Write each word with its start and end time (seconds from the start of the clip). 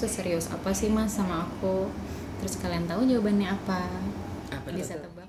seserius 0.00 0.48
apa 0.48 0.72
sih 0.72 0.88
mas 0.88 1.12
sama 1.12 1.44
aku 1.44 1.92
terus 2.40 2.56
kalian 2.56 2.88
tahu 2.88 3.04
jawabannya 3.04 3.52
apa 3.52 3.84
Apa 4.48 4.68
bisa 4.72 4.96
tuh? 4.96 5.04
tebak 5.04 5.28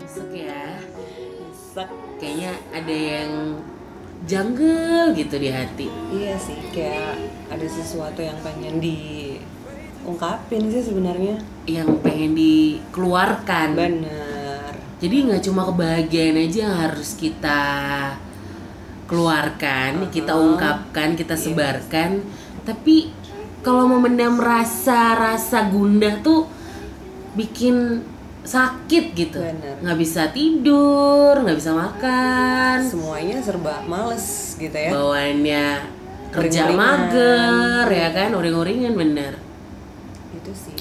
Masuk 0.00 0.30
ya. 0.34 0.78
Sak. 1.54 1.88
Kayaknya 2.18 2.52
ada 2.74 2.96
yang 2.96 3.30
jungle 4.28 5.16
gitu 5.16 5.36
di 5.40 5.48
hati. 5.48 5.88
Iya 6.12 6.36
sih, 6.36 6.58
kayak 6.74 7.16
ada 7.48 7.66
sesuatu 7.66 8.20
yang 8.20 8.36
pengen 8.44 8.78
diungkapin 10.02 10.72
sih 10.72 10.82
sebenarnya. 10.82 11.36
Yang 11.68 12.00
pengen 12.00 12.32
dikeluarkan. 12.34 13.68
Bener. 13.76 14.72
Jadi 15.00 15.16
nggak 15.28 15.42
cuma 15.48 15.64
kebahagiaan 15.64 16.36
aja 16.36 16.58
yang 16.68 16.76
harus 16.76 17.16
kita 17.16 17.62
keluarkan, 19.08 20.12
kita 20.12 20.32
Uh-huh. 20.36 20.54
ungkapkan, 20.54 21.16
kita 21.16 21.34
Yes. 21.34 21.44
sebarkan. 21.48 22.10
Tapi 22.62 23.10
kalau 23.60 23.88
memendam 23.88 24.36
rasa-rasa 24.38 25.68
gundah 25.68 26.20
tuh 26.22 26.46
bikin 27.34 28.04
sakit 28.40 29.04
gitu. 29.16 29.40
Nggak 29.84 29.98
bisa 30.00 30.32
tidur, 30.32 31.36
nggak 31.44 31.58
bisa 31.58 31.72
makan. 31.76 32.76
Semuanya 32.84 33.36
serba 33.40 33.84
males 33.84 34.56
gitu 34.56 34.72
ya. 34.72 34.90
Bawaannya 34.92 35.66
kerja 36.30 36.70
mager 36.70 37.86
ya 37.90 38.08
kan, 38.14 38.30
uring-uringan 38.36 38.94
bener. 38.94 39.49
Itu 40.50 40.58
sih. 40.58 40.76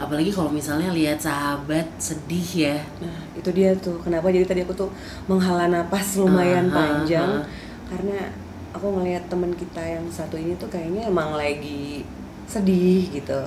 Apalagi 0.00 0.32
kalau 0.32 0.48
misalnya 0.48 0.88
lihat 0.90 1.20
sahabat 1.20 1.84
sedih 2.00 2.48
ya. 2.72 2.78
Nah, 3.04 3.20
itu 3.36 3.52
dia 3.52 3.76
tuh. 3.76 4.00
Kenapa 4.00 4.32
jadi 4.32 4.48
tadi 4.48 4.64
aku 4.64 4.72
tuh 4.72 4.90
menghala 5.28 5.68
napas 5.68 6.16
lumayan 6.16 6.72
ah, 6.72 6.74
panjang 6.74 7.30
ah. 7.40 7.44
karena 7.92 8.32
aku 8.72 8.86
ngelihat 8.96 9.26
teman 9.28 9.52
kita 9.52 9.82
yang 9.82 10.06
satu 10.08 10.38
ini 10.38 10.54
tuh 10.56 10.70
kayaknya 10.70 11.10
emang 11.10 11.34
lagi 11.34 12.06
sedih 12.46 13.06
gitu. 13.14 13.40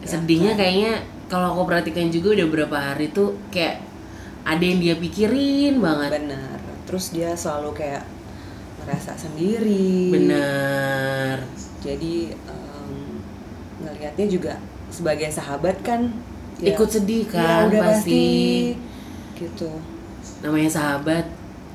sedihnya 0.00 0.56
kan? 0.56 0.64
kayaknya 0.64 0.92
kalau 1.28 1.54
aku 1.54 1.62
perhatikan 1.68 2.08
juga 2.08 2.40
udah 2.40 2.48
berapa 2.48 2.76
hari 2.76 3.12
tuh 3.12 3.36
kayak 3.52 3.84
ada 4.42 4.64
yang 4.64 4.80
dia 4.80 4.94
pikirin 4.96 5.78
banget 5.78 6.24
Benar. 6.24 6.58
Terus 6.88 7.14
dia 7.14 7.30
selalu 7.36 7.70
kayak 7.76 8.02
ngerasa 8.82 9.12
sendiri. 9.14 10.10
bener 10.10 11.44
Jadi 11.84 12.32
em, 12.34 12.92
ngelihatnya 13.84 14.26
juga 14.26 14.54
sebagai 14.90 15.26
sahabat 15.28 15.80
kan 15.80 16.10
ya- 16.56 16.70
ikut 16.70 16.88
sedih 16.88 17.24
ya 17.24 17.32
kan 17.32 17.62
udah 17.68 17.80
pasti. 17.88 17.96
pasti 17.96 18.28
gitu. 19.38 19.70
namanya 20.40 20.68
sahabat 20.68 21.24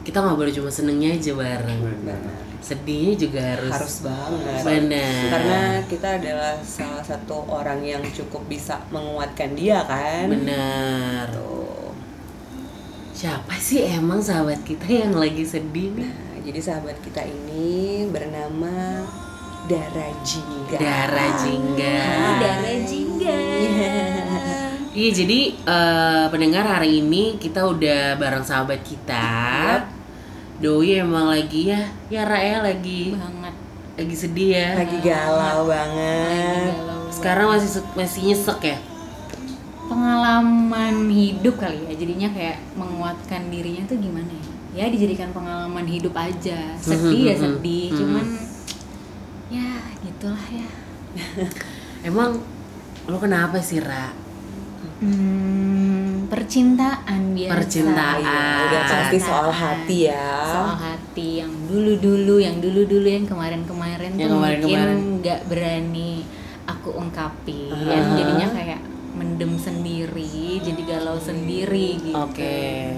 kita 0.01 0.17
nggak 0.17 0.37
boleh 0.37 0.53
cuma 0.53 0.69
senengnya 0.69 1.09
aja 1.11 1.33
bareng 1.33 1.81
Benar. 1.81 2.21
sedihnya 2.59 3.13
juga 3.15 3.41
harus 3.47 3.73
Harus 3.73 3.97
banget. 4.01 4.61
bener 4.61 5.29
Karena 5.29 5.59
kita 5.83 6.07
adalah 6.15 6.53
salah 6.59 7.01
satu 7.01 7.45
orang 7.47 7.79
yang 7.79 8.01
cukup 8.07 8.45
bisa 8.45 8.77
menguatkan 8.87 9.53
dia 9.53 9.81
kan. 9.83 10.25
bener 10.27 11.25
Tuh. 11.31 11.93
siapa 13.11 13.55
sih 13.55 13.87
emang 13.87 14.19
sahabat 14.19 14.61
kita 14.61 14.85
yang 14.85 15.13
lagi 15.13 15.41
sedih 15.41 15.93
nih 15.95 16.05
Nah, 16.05 16.43
jadi 16.43 16.59
sahabat 16.61 16.97
kita 16.99 17.21
ini 17.21 18.05
bernama 18.05 19.01
Dara 19.65 20.09
Jingga. 20.21 20.77
Dara 20.77 21.25
Jingga 21.41 21.97
Dara 22.37 22.73
Jingga 22.85 23.37
Iya 24.95 25.09
jadi 25.11 25.39
eh, 25.57 26.25
pendengar 26.31 26.63
hari 26.63 27.03
ini 27.03 27.35
kita 27.35 27.67
udah 27.67 28.15
bareng 28.15 28.45
sahabat 28.47 28.79
kita. 28.85 29.83
Doi 30.55 31.03
emang 31.03 31.27
lagi 31.27 31.67
ya, 31.67 31.83
ya 32.07 32.23
Ra 32.23 32.39
ya 32.39 32.63
lagi 32.63 33.11
banget 33.11 33.55
lagi 33.95 34.15
sedih 34.15 34.49
ya. 34.55 34.69
Lagi 34.79 34.97
galau 35.03 35.67
banget. 35.67 36.71
galau 36.79 37.11
Sekarang 37.11 37.47
masih 37.51 37.83
masih 37.95 38.21
nyesek 38.31 38.59
ya. 38.63 38.77
pengalaman 39.85 41.13
hidup 41.13 41.61
kali 41.61 41.77
ya 41.85 41.93
jadinya 41.93 42.25
kayak 42.33 42.57
menguatkan 42.73 43.53
dirinya 43.53 43.85
tuh 43.85 44.01
gimana 44.01 44.33
ya 44.33 44.55
ya 44.75 44.85
dijadikan 44.89 45.29
pengalaman 45.29 45.85
hidup 45.85 46.17
aja 46.17 46.73
sedih 46.81 47.31
ya 47.31 47.35
sedih 47.45 47.93
mhm. 47.93 47.97
cuman 48.01 48.25
gitulah 50.25 50.45
ya 50.49 50.67
Emang 52.09 52.41
lo 53.05 53.17
kenapa 53.17 53.61
sih 53.61 53.77
Ra? 53.77 54.09
hmm, 54.97 56.25
percintaan 56.25 57.37
biasa 57.37 57.53
Percintaan. 57.53 58.17
Iya, 58.19 58.41
udah 58.65 58.81
pasti 58.83 59.17
soal 59.19 59.49
hati 59.49 59.97
ya. 60.09 60.33
soal 60.43 60.73
hati 60.75 61.29
yang 61.39 61.53
dulu-dulu 61.65 62.41
yang 62.41 62.57
dulu-dulu 62.57 63.05
yang 63.05 63.23
kemarin-kemarin 63.23 64.11
Yang 64.13 64.25
tuh 64.25 64.33
kemarin-kemarin. 64.35 64.97
mungkin 64.97 65.21
nggak 65.21 65.39
berani 65.45 66.11
aku 66.65 66.89
ungkapin 66.91 67.69
Ah. 67.85 68.17
jadinya 68.17 68.49
kayak 68.49 68.81
mendem 69.13 69.53
sendiri 69.55 70.57
jadi 70.59 70.81
galau 70.83 71.21
sendiri 71.21 72.01
gitu 72.01 72.17
Oke. 72.17 72.97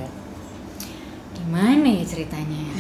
gimana 1.34 1.88
ya 1.92 2.04
ceritanya 2.04 2.60
ya? 2.66 2.76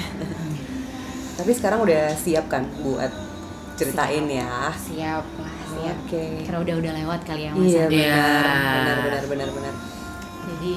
Tapi 1.37 1.51
sekarang 1.51 1.83
udah 1.83 2.15
siap 2.15 2.47
kan 2.47 2.63
buat 2.81 3.11
ceritain 3.77 4.25
ya. 4.27 4.73
siap 4.73 5.25
lah 5.37 5.55
siap 5.63 5.97
Oke. 6.03 6.23
karena 6.41 6.59
udah 6.59 6.75
udah 6.77 6.91
lewat 6.97 7.19
kali 7.23 7.41
ya 7.43 7.51
mas 7.53 7.61
Iya 7.63 7.77
ya. 7.77 7.87
Iya. 7.87 8.17
benar. 8.17 8.43
Benar 8.73 8.97
benar 8.99 9.23
benar 9.25 9.49
benar. 9.53 9.73
jadi 10.47 10.75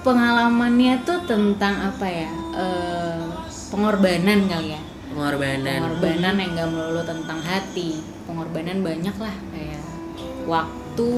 pengalamannya 0.00 0.94
tuh 1.02 1.20
tentang 1.24 1.74
apa 1.86 2.06
ya 2.06 2.30
eh, 2.54 3.22
pengorbanan 3.68 4.40
kali 4.46 4.68
ya 4.72 4.82
Pengorbanan. 5.10 5.78
pengorbanan 5.82 6.34
yang 6.36 6.50
gak 6.54 6.68
melulu 6.70 7.02
tentang 7.02 7.38
hati 7.40 7.90
pengorbanan 8.24 8.78
banyak 8.80 9.16
lah 9.16 9.36
kayak 9.50 9.82
waktu 10.46 11.12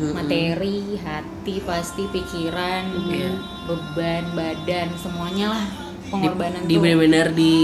materi 0.00 0.96
hati 0.96 1.60
pasti 1.60 2.08
pikiran 2.08 2.84
Iya. 3.06 3.36
beban 3.66 4.24
badan 4.32 4.88
semuanya 4.96 5.52
lah 5.52 5.64
Di, 5.68 6.08
pengorbanan 6.08 6.60
di 6.64 6.72
tuh 6.72 6.80
bener-bener 6.80 7.26
di 7.30 7.56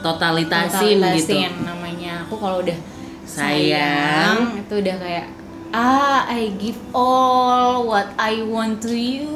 totalitasin, 0.00 0.96
gitu. 0.96 1.02
totalitasin 1.02 1.52
namanya 1.62 2.12
aku 2.24 2.34
kalau 2.36 2.60
udah 2.60 2.78
Sayang. 3.24 4.34
sayang 4.34 4.36
itu 4.58 4.74
udah 4.78 4.96
kayak 4.96 5.26
ah 5.68 6.24
I 6.24 6.48
give 6.56 6.80
all 6.90 7.84
what 7.84 8.08
I 8.16 8.40
want 8.40 8.80
to 8.82 8.92
you 8.92 9.28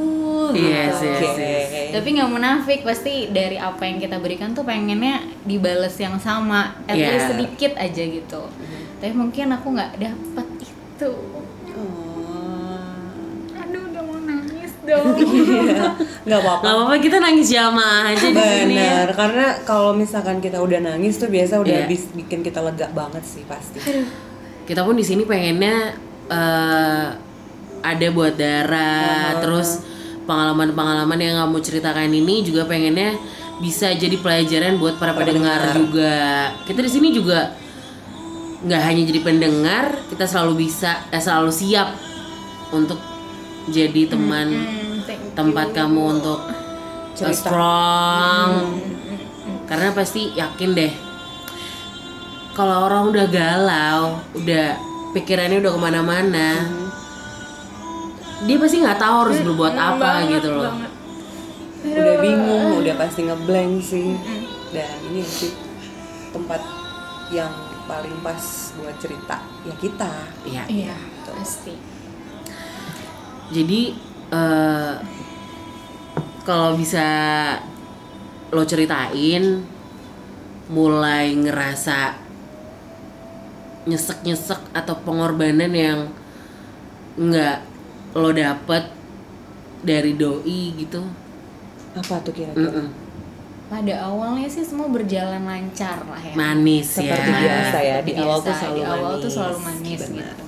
Yes, 0.53 0.97
gitu. 0.97 1.13
yes, 1.13 1.29
Oke. 1.29 1.41
yes. 1.41 1.91
tapi 1.93 2.09
nggak 2.13 2.29
munafik 2.29 2.81
pasti 2.83 3.29
dari 3.29 3.57
apa 3.57 3.85
yang 3.85 3.97
kita 3.97 4.17
berikan 4.17 4.53
tuh 4.53 4.65
pengennya 4.65 5.21
dibales 5.45 5.97
yang 5.97 6.17
sama 6.17 6.77
at 6.85 6.93
Iya. 6.93 7.09
least 7.11 7.29
sedikit 7.31 7.73
aja 7.77 8.03
gitu 8.03 8.43
tapi 8.99 9.13
mungkin 9.13 9.51
aku 9.51 9.73
nggak 9.73 9.93
dapet 9.99 10.47
itu 10.63 11.13
dong 14.83 15.07
Nggak 16.27 16.39
apa-apa. 16.39 16.63
Gak 16.63 16.73
apa-apa 16.73 16.95
kita 16.99 17.17
nangis 17.19 17.49
jamaah 17.49 18.03
aja 18.09 18.23
di 18.25 18.35
sini. 18.35 18.75
ya. 18.75 19.03
Benar, 19.03 19.09
karena 19.13 19.47
kalau 19.63 19.91
misalkan 19.93 20.39
kita 20.39 20.59
udah 20.59 20.79
nangis 20.81 21.17
tuh 21.17 21.27
biasa 21.27 21.59
udah 21.59 21.79
Iya. 21.79 21.87
bis- 21.87 22.11
bikin 22.13 22.41
kita 22.41 22.61
lega 22.61 22.87
banget 22.91 23.23
sih 23.23 23.43
pasti. 23.45 23.79
kita 24.63 24.81
pun 24.81 24.95
di 24.95 25.03
sini 25.03 25.23
pengennya 25.23 25.99
eh, 26.29 27.07
ada 27.81 28.07
buat 28.11 28.35
Dara 28.35 29.03
terus 29.37 29.83
pengalaman-pengalaman 30.23 31.19
yang 31.19 31.35
kamu 31.41 31.59
ceritakan 31.59 32.07
ini 32.09 32.43
juga 32.43 32.63
pengennya 32.65 33.19
bisa 33.59 33.91
jadi 33.91 34.15
pelajaran 34.17 34.79
buat 34.79 34.97
para 34.97 35.13
pendengar 35.13 35.75
juga 35.75 36.15
kita 36.63 36.79
di 36.81 36.89
sini 36.89 37.11
juga 37.11 37.59
nggak 38.61 38.81
hanya 38.81 39.03
jadi 39.05 39.21
pendengar 39.21 39.85
kita 40.07 40.23
selalu 40.25 40.63
bisa 40.63 41.11
eh, 41.11 41.19
selalu 41.19 41.51
siap 41.51 41.99
untuk 42.71 43.03
jadi 43.69 44.03
teman 44.07 44.49
Hmm, 44.49 44.99
thank 45.05 45.21
you. 45.21 45.31
tempat 45.33 45.67
kamu 45.71 46.03
untuk 46.19 46.41
uh, 46.41 46.55
Cerita. 47.13 47.37
strong 47.37 48.51
karena 49.65 49.89
pasti 49.91 50.33
yakin 50.33 50.71
deh 50.73 50.93
kalau 52.53 52.85
orang 52.85 53.09
udah 53.09 53.27
galau 53.27 54.01
udah 54.35 54.77
pikirannya 55.13 55.59
udah 55.59 55.73
ke 55.73 55.81
mana-mana 55.81 56.49
dia 58.43 58.57
pasti 58.57 58.77
nggak 58.79 58.99
tahu 58.99 59.17
harus 59.23 59.39
berbuat 59.41 59.75
apa 59.75 59.99
Banget, 60.19 60.31
gitu 60.37 60.49
loh 60.53 60.67
banget. 60.69 60.93
Udah 61.83 62.17
bingung, 62.19 62.79
udah 62.79 62.95
pasti 62.95 63.27
ngeblank 63.27 63.83
sih. 63.83 64.15
Dan 64.71 64.87
ini 65.11 65.19
sih 65.21 65.51
tempat 66.31 66.63
yang 67.29 67.51
paling 67.85 68.23
pas 68.23 68.39
buat 68.79 68.95
cerita 68.99 69.43
ya 69.63 69.75
kita. 69.77 70.13
Iya. 70.47 70.63
iya 70.71 70.97
pasti 71.27 71.75
jadi 73.53 73.81
eh, 74.33 74.95
kalau 76.43 76.75
bisa 76.75 77.07
lo 78.51 78.65
ceritain 78.65 79.63
mulai 80.69 81.37
ngerasa 81.37 82.17
nyesek-nyesek 83.83 84.73
atau 84.73 84.95
pengorbanan 85.03 85.73
yang 85.75 86.01
nggak 87.19 87.59
lo 88.15 88.31
dapet 88.31 88.85
dari 89.83 90.15
doi 90.15 90.79
gitu 90.79 91.03
apa 91.93 92.15
tuh 92.23 92.33
kira-kira 92.33 92.73
Mm-mm. 92.73 92.89
pada 93.69 93.95
awalnya 94.07 94.47
sih 94.47 94.65
semua 94.65 94.89
berjalan 94.89 95.43
lancar 95.43 95.99
lah 96.07 96.23
ya 96.23 96.33
manis 96.33 96.87
Seperti 96.95 97.29
ya 97.29 97.41
biasa 97.43 97.79
ya, 97.83 97.97
di 98.01 98.13
Biasa, 98.15 98.23
awal 98.23 98.39
tuh 98.41 98.55
selalu 98.55 98.77
di 98.79 98.83
awal 98.87 99.13
tuh 99.13 99.21
manis. 99.21 99.35
selalu 99.35 99.59
manis 99.61 100.01
Benar. 100.09 100.17
gitu 100.33 100.45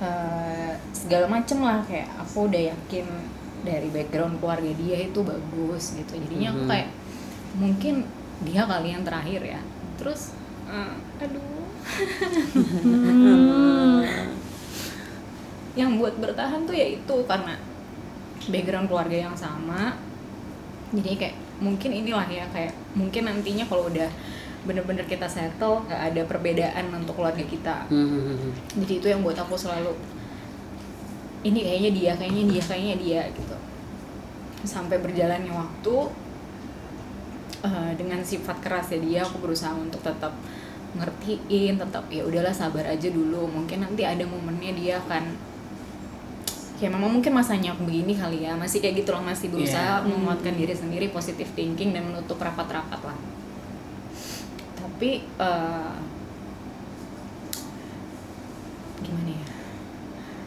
Eh, 0.00 0.69
segala 1.00 1.26
macem 1.26 1.58
lah. 1.60 1.80
Kayak 1.84 2.08
aku 2.20 2.46
udah 2.46 2.62
yakin 2.68 3.06
dari 3.60 3.88
background 3.88 4.36
keluarga 4.36 4.70
dia 4.72 4.96
itu 5.00 5.20
bagus 5.20 5.96
gitu. 5.96 6.12
Jadinya 6.18 6.48
aku 6.52 6.62
Mhm. 6.64 6.68
kayak 6.68 6.88
mungkin 7.56 7.94
dia 8.40 8.62
kali 8.64 8.88
yang 8.90 9.02
terakhir 9.02 9.40
ya. 9.42 9.60
Terus 9.96 10.36
eh, 10.68 10.94
aduh. 11.18 11.58
Yang 15.74 15.90
buat 15.96 16.14
bertahan 16.18 16.66
tuh 16.66 16.74
ya 16.74 16.86
itu 16.92 17.14
karena 17.24 17.54
background 18.46 18.86
keluarga 18.86 19.16
yang 19.22 19.34
sama. 19.34 19.94
Jadi 20.90 21.16
kayak 21.16 21.36
mungkin 21.62 21.90
inilah 21.94 22.26
ya 22.26 22.44
kayak 22.50 22.74
mungkin 22.92 23.22
nantinya 23.24 23.64
kalau 23.64 23.86
udah 23.86 24.10
bener-bener 24.60 25.06
kita 25.06 25.24
settle 25.24 25.86
nggak 25.86 26.02
ada 26.12 26.22
perbedaan 26.26 26.90
untuk 26.92 27.16
keluarga 27.16 27.40
kita. 27.40 27.86
Hmm. 27.88 28.52
jadi 28.76 28.92
itu 28.98 29.06
yang 29.08 29.24
buat 29.24 29.34
aku 29.34 29.56
selalu 29.56 29.94
ini 31.40 31.60
kayaknya 31.64 31.90
dia 31.96 32.12
kayaknya 32.16 32.44
dia 32.52 32.62
kayaknya 32.62 32.96
dia 33.00 33.20
gitu. 33.32 33.56
Sampai 34.64 35.00
berjalannya 35.00 35.52
waktu 35.52 35.96
eh, 37.64 37.92
dengan 37.96 38.20
sifat 38.20 38.60
kerasnya 38.60 39.00
dia 39.00 39.20
aku 39.24 39.40
berusaha 39.40 39.72
untuk 39.72 40.00
tetap 40.04 40.32
ngertiin 40.90 41.78
tetap 41.78 42.02
ya 42.10 42.26
udahlah 42.26 42.50
sabar 42.50 42.82
aja 42.82 43.08
dulu 43.14 43.46
mungkin 43.46 43.86
nanti 43.86 44.02
ada 44.02 44.26
momennya 44.26 44.74
dia 44.74 44.98
akan 44.98 45.22
ya 46.82 46.88
memang 46.90 47.20
mungkin 47.20 47.30
masanya 47.36 47.76
aku 47.76 47.86
begini 47.86 48.16
kali 48.16 48.42
ya 48.42 48.56
masih 48.58 48.80
kayak 48.82 49.04
gitu 49.04 49.12
loh 49.14 49.22
masih 49.22 49.52
berusaha 49.52 50.00
Iya. 50.00 50.08
menguatkan 50.08 50.56
diri 50.56 50.72
sendiri 50.74 51.06
positive 51.14 51.46
thinking 51.54 51.92
dan 51.94 52.08
menutup 52.08 52.40
rapat-rapat 52.40 53.00
lah. 53.04 53.18
Tapi 54.80 55.22
eh, 55.22 55.92
gimana 59.04 59.30
ya 59.30 59.59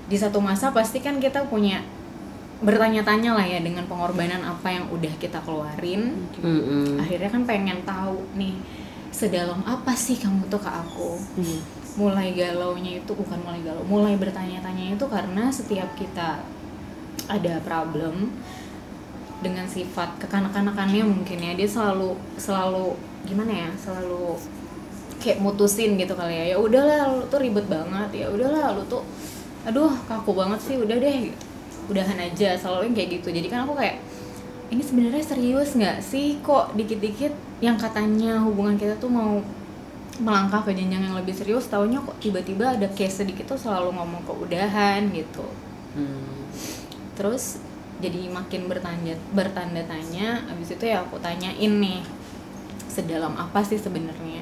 di 0.08 0.18
satu 0.20 0.44
masa 0.44 0.70
pasti 0.72 1.00
kan 1.00 1.18
kita 1.18 1.48
punya 1.48 1.80
bertanya-tanya 2.64 3.36
lah 3.36 3.44
ya 3.44 3.60
dengan 3.60 3.84
pengorbanan 3.88 4.40
apa 4.40 4.72
yang 4.72 4.88
udah 4.88 5.12
kita 5.20 5.44
keluarin 5.44 6.16
Mm-mm. 6.40 6.96
akhirnya 6.96 7.28
kan 7.28 7.44
pengen 7.44 7.80
tahu 7.84 8.24
nih 8.40 8.56
sedalam 9.12 9.60
apa 9.68 9.92
sih 9.94 10.16
kamu 10.16 10.48
tuh 10.48 10.64
ke 10.64 10.72
aku 10.72 11.20
Hmm. 11.36 11.60
mulai 11.94 12.34
galaunya 12.34 13.04
itu 13.04 13.12
bukan 13.14 13.38
mulai 13.44 13.62
galau 13.62 13.84
mulai 13.86 14.16
bertanya-tanya 14.16 14.96
itu 14.96 15.06
karena 15.06 15.52
setiap 15.52 15.92
kita 15.94 16.42
ada 17.30 17.54
problem 17.62 18.32
dengan 19.44 19.68
sifat 19.68 20.24
kekanak-kanakannya 20.24 21.04
mungkin 21.04 21.38
ya 21.38 21.52
dia 21.54 21.68
selalu 21.68 22.16
selalu 22.40 22.96
gimana 23.28 23.52
ya 23.52 23.70
selalu 23.76 24.40
kayak 25.20 25.44
mutusin 25.44 26.00
gitu 26.00 26.16
kali 26.16 26.32
ya 26.32 26.56
ya 26.56 26.58
udahlah 26.60 27.12
lu 27.12 27.28
tuh 27.28 27.40
ribet 27.44 27.68
banget 27.68 28.24
ya 28.24 28.28
udahlah 28.32 28.72
lu 28.76 28.84
tuh 28.88 29.04
aduh 29.64 29.94
kaku 30.06 30.32
banget 30.36 30.60
sih 30.60 30.76
udah 30.76 30.98
deh 31.00 31.32
udahan 31.92 32.20
aja 32.20 32.56
selalu 32.56 32.96
kayak 32.96 33.20
gitu. 33.20 33.32
Jadi 33.32 33.48
kan 33.52 33.68
aku 33.68 33.76
kayak 33.76 34.00
ini 34.72 34.82
sebenarnya 34.84 35.24
serius 35.24 35.76
nggak 35.76 36.00
sih? 36.04 36.40
Kok 36.40 36.76
dikit-dikit 36.76 37.34
yang 37.64 37.80
katanya 37.80 38.44
hubungan 38.44 38.76
kita 38.76 39.00
tuh 39.00 39.12
mau 39.12 39.40
melangkah 40.22 40.62
ke 40.62 40.78
jenjang 40.78 41.10
yang 41.10 41.16
lebih 41.18 41.34
serius 41.34 41.66
taunya 41.66 41.98
kok 41.98 42.14
tiba-tiba 42.22 42.78
ada 42.78 42.86
case 42.94 43.26
sedikit 43.26 43.50
tuh 43.50 43.58
selalu 43.58 43.98
ngomong 43.98 44.22
ke 44.22 44.34
udahan 44.46 45.10
gitu. 45.10 45.46
Hmm. 45.94 46.50
terus 47.14 47.62
jadi 48.02 48.26
makin 48.34 48.66
bertanda 48.66 49.14
bertanda 49.30 49.86
tanya 49.86 50.42
abis 50.50 50.74
itu 50.74 50.90
ya 50.90 51.06
aku 51.06 51.22
tanyain 51.22 51.70
nih 51.78 52.02
sedalam 52.90 53.38
apa 53.38 53.62
sih 53.62 53.78
sebenarnya 53.78 54.42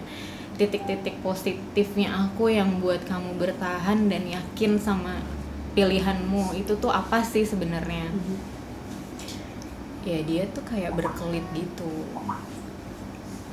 titik-titik 0.61 1.17
positifnya 1.25 2.13
aku 2.29 2.53
yang 2.53 2.77
buat 2.77 3.01
kamu 3.09 3.33
bertahan 3.41 4.05
dan 4.05 4.29
yakin 4.29 4.77
sama 4.77 5.17
pilihanmu 5.73 6.53
itu 6.53 6.77
tuh 6.77 6.93
apa 6.93 7.25
sih 7.25 7.41
sebenarnya? 7.41 8.13
Ya 10.05 10.21
dia 10.21 10.45
tuh 10.53 10.61
kayak 10.61 10.93
berkelit 10.93 11.41
gitu. 11.57 11.89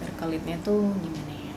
Berkelitnya 0.05 0.61
tuh 0.61 0.93
gimana 1.01 1.33
ya? 1.33 1.57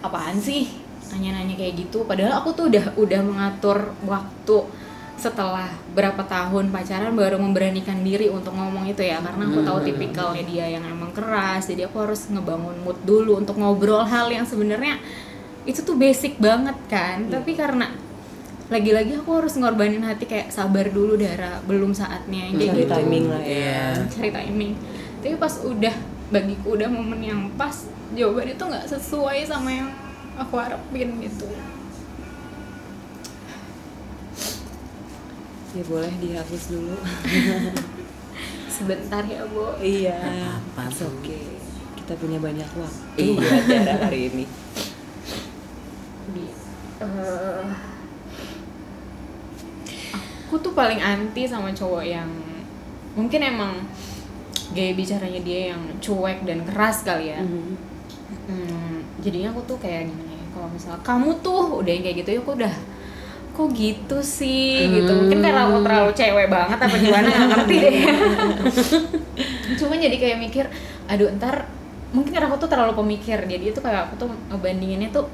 Apaan 0.00 0.40
sih? 0.40 0.72
Nanya-nanya 1.12 1.60
kayak 1.60 1.76
gitu. 1.76 2.08
Padahal 2.08 2.40
aku 2.40 2.56
tuh 2.56 2.72
udah 2.72 2.96
udah 2.96 3.20
mengatur 3.20 3.92
waktu 4.08 4.56
setelah 5.16 5.66
berapa 5.92 6.20
tahun 6.22 6.68
pacaran 6.68 7.12
baru 7.12 7.40
memberanikan 7.40 8.04
diri 8.04 8.28
untuk 8.28 8.52
ngomong 8.52 8.84
itu 8.84 9.00
ya. 9.00 9.18
Karena 9.18 9.48
aku 9.48 9.64
tahu 9.64 9.78
Hmm. 9.80 9.86
tipikalnya 9.88 10.44
dia 10.44 10.66
yang 10.70 10.84
emang 10.84 11.10
keras 11.10 11.66
jadi 11.66 11.88
aku 11.88 11.96
harus 12.04 12.28
ngebangun 12.28 12.76
mood 12.84 13.00
dulu 13.02 13.40
untuk 13.40 13.56
ngobrol 13.56 14.04
hal 14.04 14.28
yang 14.28 14.44
sebenarnya 14.44 15.00
itu 15.64 15.80
tuh 15.80 15.96
basic 15.96 16.36
banget 16.36 16.76
kan. 16.86 17.26
Tapi 17.26 17.56
karena 17.56 17.88
lagi-lagi 18.66 19.16
aku 19.16 19.30
harus 19.40 19.54
ngorbanin 19.54 20.02
hati 20.02 20.26
kayak 20.26 20.50
sabar 20.50 20.90
dulu 20.90 21.16
Dara. 21.16 21.62
Belum 21.64 21.90
saatnya 21.90 22.52
kayak 22.52 22.72
Cari 22.72 22.82
gitu. 22.84 22.92
timing 22.92 23.24
lah 23.30 23.42
ya. 23.42 23.50
Iya. 23.50 23.82
cari 24.10 24.30
timing. 24.30 24.72
Tapi 25.24 25.34
pas 25.38 25.54
udah 25.64 25.94
bagiku 26.26 26.74
udah 26.74 26.88
momen 26.90 27.20
yang 27.22 27.40
pas 27.54 27.86
jawaban 28.12 28.50
itu 28.50 28.62
nggak 28.62 28.86
sesuai 28.86 29.46
sama 29.46 29.70
yang 29.70 29.90
aku 30.36 30.54
harapin 30.58 31.16
gitu 31.22 31.46
ya 35.76 35.84
boleh 35.84 36.12
dihapus 36.16 36.62
dulu. 36.72 36.96
Sebentar 38.76 39.22
ya 39.28 39.44
bu. 39.44 39.76
Iya. 39.76 40.16
Apa 40.56 40.88
tuh? 40.88 41.12
okay. 41.20 41.60
Kita 42.00 42.16
punya 42.16 42.40
banyak 42.40 42.68
waktu. 42.76 43.20
Iya. 43.20 43.92
hari 44.08 44.20
ini. 44.32 44.44
Di 46.32 46.44
eh, 47.04 47.64
aku 50.48 50.56
tuh 50.64 50.72
paling 50.72 51.00
anti 51.00 51.44
sama 51.44 51.76
cowok 51.76 52.04
yang 52.08 52.30
mungkin 53.12 53.40
emang 53.44 53.72
gaya 54.72 54.92
bicaranya 54.96 55.40
dia 55.44 55.76
yang 55.76 55.82
cuek 56.00 56.48
dan 56.48 56.64
keras 56.64 57.04
kali 57.04 57.36
ya. 57.36 57.40
Mhm. 57.44 57.76
Hmm, 58.46 58.96
jadinya 59.22 59.52
aku 59.52 59.62
tuh 59.66 59.78
kayak 59.82 60.06
gimana 60.06 60.32
ya 60.34 60.46
kalau 60.54 60.68
misalnya 60.70 61.02
kamu 61.02 61.30
tuh 61.42 61.82
udah 61.82 61.90
yang 61.90 62.04
kayak 62.06 62.16
gitu 62.22 62.30
ya 62.30 62.40
aku 62.42 62.52
udah 62.54 62.74
kok 63.56 63.72
gitu 63.72 64.18
sih? 64.20 64.84
Gitu. 64.84 65.08
Mungkin 65.08 65.40
karena 65.40 65.64
aku 65.64 65.80
terlalu 65.80 66.10
cewek 66.12 66.46
banget 66.46 66.76
apa 66.76 66.96
gimana 66.96 67.26
nggak 67.26 67.48
ngerti 67.48 67.74
deh. 67.80 67.94
Cuma 69.80 69.94
jadi 69.96 70.16
kayak 70.16 70.38
mikir 70.38 70.64
aduh 71.08 71.32
ntar 71.40 71.64
mungkin 72.12 72.30
karena 72.30 72.46
aku 72.46 72.60
tuh 72.60 72.70
terlalu 72.70 72.92
pemikir 72.94 73.38
jadi 73.44 73.64
itu 73.72 73.80
kayak 73.80 74.10
aku 74.10 74.14
tuh 74.20 74.28
ngebandinginnya 74.52 75.10
tuh 75.10 75.26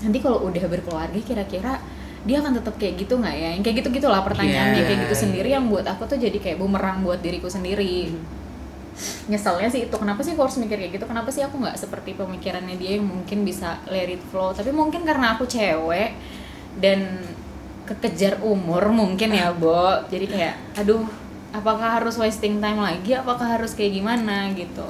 nanti 0.00 0.18
kalau 0.18 0.48
udah 0.48 0.64
berkeluarga 0.64 1.20
kira-kira 1.20 1.76
dia 2.20 2.36
akan 2.40 2.52
tetap 2.56 2.76
kayak 2.76 3.00
gitu 3.00 3.16
nggak 3.16 3.32
ya? 3.34 3.48
Yang 3.56 3.62
kayak 3.64 3.76
gitu 3.82 3.88
gitulah 3.96 4.20
pertanyaannya 4.20 4.80
Iya. 4.80 4.86
kayak 4.86 4.98
gitu 5.08 5.14
sendiri 5.18 5.48
yang 5.50 5.66
buat 5.66 5.88
aku 5.88 6.04
tuh 6.04 6.16
jadi 6.16 6.36
kayak 6.36 6.60
bumerang 6.60 7.00
buat 7.00 7.18
diriku 7.18 7.48
sendiri. 7.48 8.12
Nyeselnya 9.32 9.72
sih 9.72 9.88
itu 9.88 9.96
kenapa 9.96 10.20
sih 10.20 10.36
aku 10.36 10.44
harus 10.44 10.60
mikir 10.60 10.76
kayak 10.76 10.92
gitu? 11.00 11.04
Kenapa 11.08 11.32
sih 11.32 11.40
aku 11.40 11.56
nggak 11.56 11.80
seperti 11.80 12.12
pemikirannya 12.12 12.76
dia 12.76 13.00
yang 13.00 13.08
mungkin 13.08 13.48
bisa 13.48 13.80
let 13.88 14.12
it 14.12 14.20
flow? 14.28 14.52
Tapi 14.52 14.68
mungkin 14.68 15.00
karena 15.08 15.32
aku 15.32 15.48
cewek 15.48 16.12
dan 16.80 17.20
kekejar 17.86 18.40
umur 18.40 18.88
mungkin 18.90 19.30
ya 19.30 19.52
Bo. 19.52 20.00
Jadi 20.08 20.26
kayak 20.26 20.54
aduh 20.74 21.04
apakah 21.50 22.00
harus 22.00 22.16
wasting 22.16 22.58
time 22.58 22.80
lagi? 22.80 23.14
Apakah 23.14 23.58
harus 23.58 23.74
kayak 23.74 23.98
gimana? 23.98 24.50
Gitu. 24.54 24.86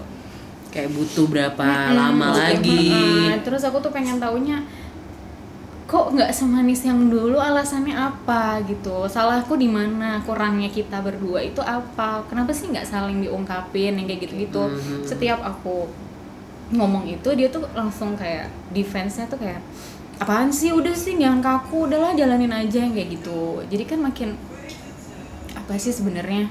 Kayak 0.71 0.95
butuh 0.95 1.27
berapa 1.27 1.65
Mm-mm, 1.67 1.97
lama 1.99 2.27
gitu. 2.31 2.39
lagi? 2.39 2.87
Mm-mm. 2.95 3.43
terus 3.43 3.63
aku 3.65 3.81
tuh 3.81 3.91
pengen 3.91 4.23
taunya 4.23 4.63
kok 5.91 6.15
nggak 6.15 6.31
semanis 6.31 6.87
yang 6.87 7.11
dulu? 7.11 7.35
Alasannya 7.35 7.91
apa? 7.91 8.63
Gitu. 8.63 9.11
Salahku 9.11 9.59
di 9.59 9.67
mana? 9.67 10.23
Kurangnya 10.23 10.71
kita 10.71 11.03
berdua 11.03 11.43
itu 11.43 11.59
apa? 11.59 12.23
Kenapa 12.31 12.55
sih 12.55 12.71
nggak 12.71 12.87
saling 12.87 13.19
diungkapin? 13.19 13.99
Yang 13.99 14.07
kayak 14.07 14.21
gitu-gitu. 14.29 14.63
Mhm. 14.71 15.03
setiap 15.03 15.43
aku 15.43 15.91
ngomong 16.71 17.03
itu 17.03 17.27
dia 17.35 17.51
tuh 17.51 17.67
langsung 17.75 18.15
kayak 18.15 18.47
defense-nya 18.71 19.27
tuh 19.27 19.43
kayak 19.43 19.59
apaan 20.21 20.53
sih? 20.53 20.71
Udah 20.71 20.93
sih 20.93 21.17
jangan 21.17 21.41
kaku. 21.41 21.89
Udahlah 21.89 22.13
jalanin 22.15 22.53
aja 22.53 22.85
yang 22.85 22.93
kayak 22.93 23.19
gitu. 23.19 23.65
Jadi 23.67 23.85
kan 23.89 23.99
makin 24.05 24.37
apa 25.57 25.75
sih 25.81 25.91
sebenarnya? 25.91 26.47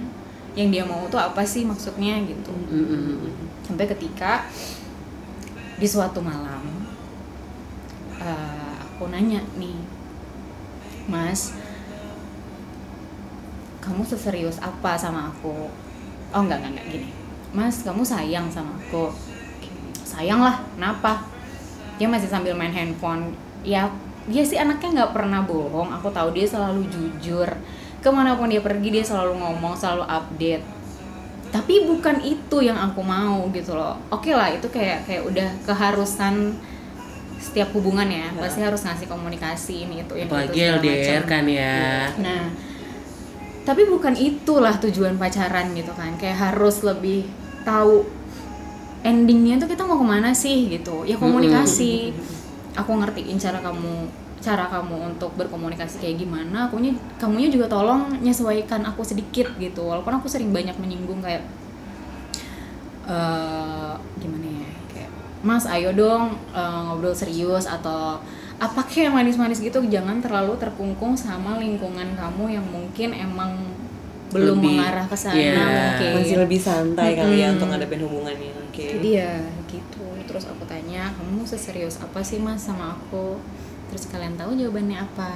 Yang 0.58 0.70
dia 0.74 0.84
mau 0.84 1.06
tuh 1.08 1.22
apa 1.22 1.46
sih 1.46 1.64
maksudnya 1.64 2.20
gitu. 2.26 2.52
Mm-mm. 2.52 3.32
sampai 3.70 3.86
ketika 3.86 4.50
di 5.78 5.86
suatu 5.86 6.26
malam 6.26 6.66
eh, 8.18 8.76
aku 8.82 9.14
nanya 9.14 9.46
nih 9.62 9.78
mas 11.06 11.54
kamu 13.80 14.02
seserius 14.06 14.62
apa 14.62 14.98
sama 14.98 15.34
aku? 15.34 15.70
Oh 16.30 16.42
enggak 16.46 16.62
enggak 16.62 16.78
enggak 16.78 16.88
gini. 16.94 17.10
Mas 17.50 17.82
kamu 17.82 18.06
sayang 18.06 18.46
sama 18.54 18.78
aku. 18.78 19.10
Sayang 20.06 20.46
lah 20.46 20.62
kenapa? 20.78 21.26
Dia 21.98 22.06
masih 22.06 22.30
sambil 22.30 22.54
main 22.54 22.70
handphone 22.70 23.34
ya 23.64 23.92
dia 24.30 24.44
sih 24.46 24.62
anaknya 24.62 25.04
nggak 25.04 25.14
pernah 25.18 25.42
bohong. 25.42 25.90
Aku 26.00 26.14
tahu 26.14 26.32
dia 26.38 26.46
selalu 26.46 26.86
jujur. 26.88 27.50
Ke 28.00 28.10
mana 28.14 28.38
pun 28.38 28.48
dia 28.48 28.62
pergi 28.62 28.94
dia 28.94 29.04
selalu 29.04 29.42
ngomong 29.42 29.74
selalu 29.74 30.06
update. 30.06 30.64
Tapi 31.50 31.90
bukan 31.90 32.22
itu 32.22 32.62
yang 32.62 32.78
aku 32.78 33.02
mau 33.02 33.50
gitu 33.50 33.74
loh. 33.74 33.98
Oke 34.14 34.38
lah 34.38 34.54
itu 34.54 34.70
kayak 34.70 35.10
kayak 35.10 35.26
udah 35.26 35.50
keharusan 35.66 36.54
setiap 37.42 37.74
hubungan 37.74 38.06
ya. 38.06 38.30
Pasti 38.38 38.62
harus 38.62 38.86
ngasih 38.86 39.10
komunikasi 39.10 39.90
ini 39.90 40.06
itu 40.06 40.14
ini 40.14 40.30
itu 40.30 40.34
apalagi 40.36 40.60
segala 40.62 40.78
LDR 40.78 41.24
kan 41.26 41.46
ya. 41.50 41.80
Nah, 42.22 42.44
tapi 43.66 43.90
bukan 43.90 44.14
itulah 44.14 44.78
tujuan 44.78 45.18
pacaran 45.18 45.74
gitu 45.74 45.90
kan. 45.98 46.14
Kayak 46.22 46.54
harus 46.54 46.86
lebih 46.86 47.26
tahu 47.66 48.06
endingnya 49.02 49.58
tuh 49.58 49.68
kita 49.74 49.90
mau 49.90 49.98
ke 49.98 50.06
mana 50.06 50.38
sih 50.38 50.70
gitu. 50.70 51.02
Ya 51.10 51.18
komunikasi. 51.18 52.14
Aku 52.78 52.92
ngertiin 53.00 53.38
cara 53.40 53.64
kamu 53.64 54.10
cara 54.40 54.72
kamu 54.72 55.16
untuk 55.16 55.32
berkomunikasi 55.36 56.00
kayak 56.04 56.22
gimana. 56.22 56.70
Akunya 56.70 56.94
kamunya 57.18 57.50
juga 57.50 57.72
tolong 57.72 58.20
nyesuaikan 58.22 58.86
aku 58.86 59.02
sedikit 59.02 59.50
gitu. 59.58 59.86
Walaupun 59.88 60.20
aku 60.20 60.28
sering 60.30 60.54
banyak 60.54 60.76
menyinggung 60.78 61.24
kayak 61.24 61.44
eh 63.10 63.94
gimana 64.22 64.46
ya 64.46 64.70
kayak 64.94 65.10
mas 65.42 65.66
ayo 65.66 65.90
dong 65.98 66.38
eh, 66.54 66.80
ngobrol 66.86 67.16
serius 67.18 67.66
atau 67.66 68.22
apa 68.62 68.82
kayak 68.86 69.16
manis-manis 69.16 69.66
gitu 69.66 69.82
jangan 69.90 70.22
terlalu 70.22 70.54
terkungkung 70.62 71.18
sama 71.18 71.58
lingkungan 71.58 72.14
kamu 72.14 72.60
yang 72.60 72.66
mungkin 72.70 73.18
emang 73.18 73.58
belum 74.30 74.62
Lebih, 74.62 74.78
mengarah 74.78 75.06
ke 75.10 75.18
sana 75.18 75.42
iya. 75.42 75.66
mungkin 75.90 76.10
masih 76.22 76.38
lebih 76.38 76.60
santai 76.62 77.18
kali 77.18 77.42
ya 77.42 77.50
untuk 77.58 77.74
ngadepin 77.74 78.02
hubungannya 78.06 78.52
oke 78.62 78.86
jadi 79.00 79.10
ya 79.10 79.34
gitu 79.66 80.06
terus 80.30 80.46
aku 80.46 80.69
tanya 81.00 81.16
kamu 81.16 81.48
seserius 81.48 81.96
apa 82.04 82.20
sih 82.20 82.44
mas 82.44 82.60
sama 82.60 82.92
aku? 82.92 83.40
Terus 83.88 84.12
kalian 84.12 84.36
tahu 84.36 84.52
jawabannya 84.60 85.00
apa? 85.00 85.32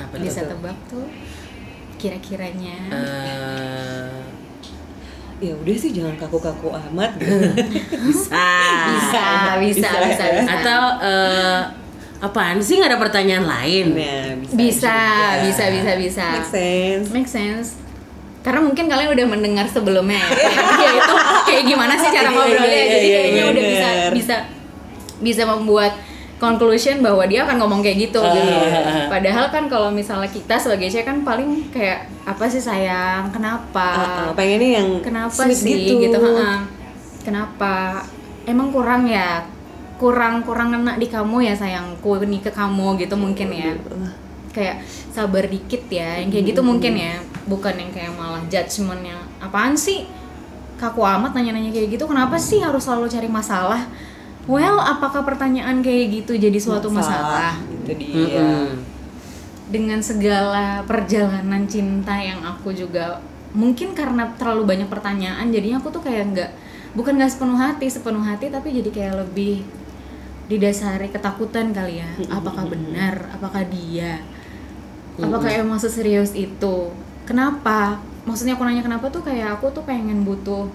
Apa 0.00 0.16
bisa 0.16 0.48
tuh? 0.48 0.56
tebak 0.56 0.78
tuh 0.88 1.04
kira-kiranya. 2.00 2.80
Eh, 2.96 4.16
ya 5.44 5.52
udah 5.52 5.76
sih 5.76 5.92
jangan 5.92 6.16
kaku-kaku 6.16 6.72
amat 6.88 7.12
gitu. 7.20 7.44
bisa. 8.08 8.48
Bisa 8.88 9.24
bisa 9.36 9.52
bisa. 9.60 9.84
Bisa, 9.84 10.00
bisa, 10.00 10.24
ya. 10.24 10.40
bisa. 10.40 10.52
atau 10.64 10.82
eh, 11.04 11.60
apaan 12.24 12.56
sih 12.64 12.80
nggak 12.80 12.96
ada 12.96 13.00
pertanyaan 13.00 13.44
lain? 13.44 13.86
Nah, 14.00 14.32
bisa 14.48 14.56
bisa 14.56 14.96
juga. 15.44 15.44
bisa 15.44 15.64
bisa 15.68 15.92
bisa. 16.00 16.26
Make 16.40 16.48
sense. 16.48 17.06
Make 17.12 17.28
sense. 17.28 17.68
Karena 18.40 18.64
mungkin 18.64 18.88
kalian 18.88 19.12
udah 19.12 19.26
mendengar 19.28 19.66
sebelumnya 19.68 20.24
ya. 20.24 20.32
Dia 20.80 20.90
itu 21.04 21.14
kayak 21.52 21.64
gimana 21.68 21.92
sih 22.00 22.08
cara 22.08 22.32
Iya, 22.32 22.32
ngobrolnya? 22.32 22.64
iya, 22.72 22.84
jadi 22.88 23.04
iya, 23.04 23.18
kayaknya 23.20 23.44
udah 23.44 23.62
bisa 23.68 23.88
bisa 24.16 24.55
bisa 25.20 25.44
membuat 25.44 25.96
conclusion 26.36 27.00
bahwa 27.00 27.24
dia 27.24 27.48
akan 27.48 27.56
ngomong 27.64 27.80
kayak 27.80 28.08
gitu 28.08 28.20
Ah, 28.20 28.28
gitu. 28.28 28.52
Ah, 28.52 28.76
ah. 28.76 29.06
padahal 29.08 29.48
kan 29.48 29.64
kalau 29.72 29.88
misalnya 29.88 30.28
kita 30.28 30.60
sebagai 30.60 30.92
cewek 30.92 31.08
kan 31.08 31.24
paling 31.24 31.72
kayak 31.72 32.12
apa 32.28 32.44
sih 32.44 32.60
sayang? 32.60 33.32
Kenapa? 33.32 33.88
Ah, 33.96 34.04
ah, 34.04 34.30
pengennya 34.36 34.84
yang 34.84 34.88
kenapa 35.00 35.48
sih? 35.48 35.96
gitu, 35.96 36.16
ha-ha. 36.20 36.68
kenapa? 37.24 38.04
Emang 38.44 38.68
kurang 38.68 39.08
ya? 39.08 39.48
Kurang 39.96 40.44
kurang 40.44 40.76
ngena 40.76 41.00
di 41.00 41.08
kamu 41.08 41.40
ya 41.40 41.56
sayangku? 41.56 42.20
Nih 42.20 42.44
ke 42.44 42.52
kamu 42.52 43.00
gitu 43.00 43.16
mungkin 43.16 43.48
ya. 43.56 43.72
Kayak 44.52 44.84
sabar 45.12 45.48
dikit 45.48 45.88
ya 45.88 46.20
yang 46.20 46.28
kayak 46.28 46.52
gitu 46.52 46.60
mungkin 46.60 47.00
ya. 47.00 47.16
Bukan 47.48 47.80
yang 47.80 47.90
kayak 47.96 48.12
malah 48.12 48.44
judgement 48.52 49.00
yang 49.00 49.20
apaan 49.40 49.72
sih? 49.72 50.04
Kaku 50.76 51.00
amat 51.00 51.32
nanya-nanya 51.32 51.72
kayak 51.72 51.96
gitu. 51.96 52.04
Kenapa 52.04 52.36
sih 52.36 52.60
harus 52.60 52.84
selalu 52.84 53.08
cari 53.08 53.28
masalah 53.32 53.88
well 54.46 54.78
apakah 54.78 55.26
pertanyaan 55.26 55.82
kayak 55.82 56.22
gitu 56.22 56.38
jadi 56.38 56.58
suatu 56.58 56.88
masalah, 56.90 57.58
itu 57.70 57.92
dia. 57.98 58.14
Mm-mm. 58.14 58.66
dengan 59.70 59.98
segala 59.98 60.86
perjalanan 60.86 61.66
cinta 61.66 62.14
yang 62.14 62.38
aku 62.46 62.70
juga 62.70 63.18
mungkin 63.50 63.92
karena 63.92 64.30
terlalu 64.38 64.62
banyak 64.76 64.88
pertanyaan 64.90 65.50
jadinya 65.50 65.82
aku 65.82 65.90
tuh 65.90 66.02
kayak 66.06 66.24
nggak 66.30 66.50
bukan 66.94 67.18
nggak 67.18 67.32
sepenuh 67.34 67.58
hati 67.58 67.86
sepenuh 67.90 68.22
hati 68.22 68.46
tapi 68.48 68.70
jadi 68.70 68.90
kayak 68.94 69.14
lebih 69.26 69.66
didasari 70.46 71.10
ketakutan 71.10 71.74
kali 71.74 71.98
ya. 71.98 72.10
Apakah 72.30 72.70
benar? 72.70 73.34
Apakah 73.34 73.66
dia? 73.66 74.22
Apakah 75.18 75.50
emang 75.50 75.78
seserius 75.82 76.32
itu? 76.38 76.94
Kenapa? 77.26 77.98
Maksudnya 78.22 78.54
aku 78.54 78.62
nanya 78.62 78.82
kenapa 78.86 79.10
tuh 79.10 79.26
kayak 79.26 79.58
aku 79.58 79.74
tuh 79.74 79.82
pengen 79.82 80.22
butuh 80.22 80.70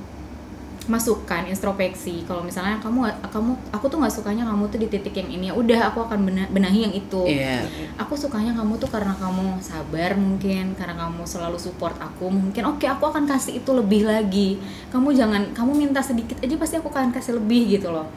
masukan 0.91 1.47
introspeksi. 1.47 2.27
Kalau 2.27 2.43
misalnya 2.43 2.75
kamu 2.77 2.99
kamu 3.25 3.51
aku 3.71 3.85
tuh 3.87 3.97
nggak 3.97 4.11
sukanya 4.11 4.43
kamu 4.43 4.67
tuh 4.67 4.77
di 4.77 4.87
titik 4.87 5.15
yang 5.15 5.31
ini 5.31 5.45
ya 5.47 5.55
udah 5.55 5.87
aku 5.87 6.03
akan 6.03 6.19
bena- 6.21 6.51
benahi 6.51 6.83
yang 6.83 6.93
itu. 6.93 7.23
Iya. 7.23 7.63
aku 7.95 8.13
sukanya 8.13 8.51
kamu 8.51 8.75
tuh 8.75 8.91
karena 8.91 9.15
kamu 9.15 9.57
sabar 9.57 10.11
mungkin 10.13 10.75
karena 10.75 10.99
kamu 10.99 11.23
selalu 11.23 11.55
support 11.55 11.95
aku 11.95 12.27
mungkin. 12.27 12.67
Oke 12.67 12.83
aku 12.85 13.07
akan 13.07 13.23
kasih 13.23 13.57
itu 13.57 13.71
lebih 13.71 14.03
lagi. 14.03 14.59
Kamu 14.91 15.15
jangan 15.15 15.55
kamu 15.55 15.71
minta 15.71 16.03
sedikit 16.03 16.35
aja 16.37 16.55
pasti 16.59 16.75
aku 16.75 16.91
akan 16.91 17.09
kasih 17.09 17.39
lebih 17.39 17.71
gitu 17.71 17.87
loh. 17.87 18.11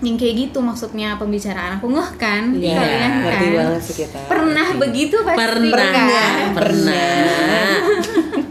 Yang 0.00 0.16
kayak 0.18 0.34
gitu 0.48 0.58
maksudnya 0.60 1.14
pembicaraan. 1.14 1.76
Aku 1.76 1.92
ngeh 1.92 2.10
kan? 2.16 2.56
Iya, 2.56 2.72
kalian 2.74 3.12
ngerti 3.20 3.46
kan? 3.46 3.52
banget 3.54 3.82
sih 3.84 3.94
kita. 4.00 4.18
Pernah 4.26 4.68
begitu 4.74 5.16
pasti 5.20 5.40
Pernah, 5.40 5.92
kan? 5.92 6.48
pernah. 6.56 7.78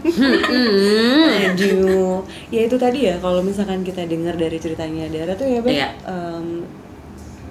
Hmm. 0.10 1.54
Aduh, 1.54 2.20
ya 2.50 2.60
itu 2.62 2.74
tadi 2.74 3.06
ya 3.06 3.14
kalau 3.16 3.40
misalkan 3.40 3.80
kita 3.80 4.04
dengar 4.04 4.34
dari 4.34 4.58
ceritanya 4.58 5.06
Dara 5.06 5.32
tuh 5.32 5.46
ya 5.46 5.60
Beb, 5.60 5.70
Iya. 5.70 5.88
em, 6.04 6.66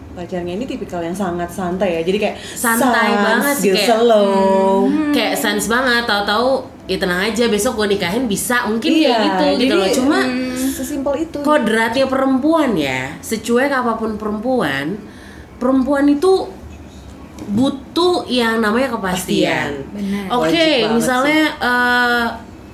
pacarnya 0.09 0.53
ini 0.53 0.65
tipikal 0.65 0.99
yang 0.99 1.15
sangat 1.15 1.47
santai 1.47 1.95
ya, 1.95 2.01
jadi 2.03 2.17
kayak 2.19 2.35
Santai 2.51 3.07
sans, 3.07 3.23
banget 3.23 3.55
sih, 3.55 3.65
gitu, 3.65 3.77
kayak- 3.79 3.89
slow. 3.95 4.29
Kayak 5.09 5.33
sans 5.33 5.63
banget, 5.65 6.03
tahu-tahu 6.03 6.49
ya 6.85 6.97
tenang 6.97 7.21
aja 7.23 7.43
besok 7.47 7.73
gue 7.77 7.95
nikahin 7.95 8.25
bisa 8.25 8.65
mungkin 8.65 8.91
Iya, 8.91 9.07
kayak 9.07 9.23
gitu 9.23 9.43
gitu 9.55 9.63
jadi, 9.63 9.79
loh. 9.79 9.89
Cuma 9.95 10.19
mm, 10.19 10.55
sesimpel 10.69 11.13
itu. 11.21 11.37
kodratnya 11.39 12.05
perempuan 12.05 12.75
ya, 12.75 13.15
secuek 13.21 13.71
apa 13.71 13.95
pun 13.95 14.19
perempuan, 14.19 14.99
perempuan 15.55 16.05
itu 16.05 16.49
butuh 17.47 18.27
yang 18.27 18.59
namanya 18.59 18.91
kepastian. 18.91 19.87
Oke, 20.29 20.51
banget 20.83 20.91
misalnya 20.91 21.41
eh, 21.57 22.25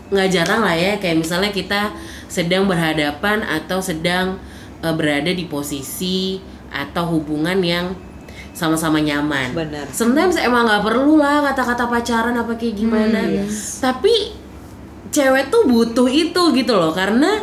nggak 0.07 0.29
jarang 0.31 0.61
lah 0.61 0.73
ya, 0.73 0.97
kayak 0.97 1.17
misalnya 1.17 1.49
kita 1.49 1.93
sedang 2.35 2.67
berhadapan 2.67 3.47
atau 3.47 3.79
sedang 3.79 4.35
eh, 4.83 4.91
berada 4.91 5.31
di 5.31 5.47
posisi 5.47 6.43
atau 6.67 7.15
hubungan 7.15 7.55
yang 7.63 7.95
sama-sama 8.51 8.99
nyaman. 8.99 9.55
Benar. 9.55 9.87
Sometimes 9.91 10.35
emang 10.39 10.67
nggak 10.67 10.83
perlu 10.83 11.19
lah 11.19 11.43
kata-kata 11.51 11.87
pacaran 11.87 12.35
apa 12.35 12.55
kayak 12.55 12.75
gimana. 12.75 13.19
Tapi 13.83 14.43
cewek 15.15 15.47
tuh 15.47 15.63
butuh 15.63 16.07
itu 16.11 16.43
gitu 16.51 16.73
loh 16.75 16.91
karena 16.91 17.39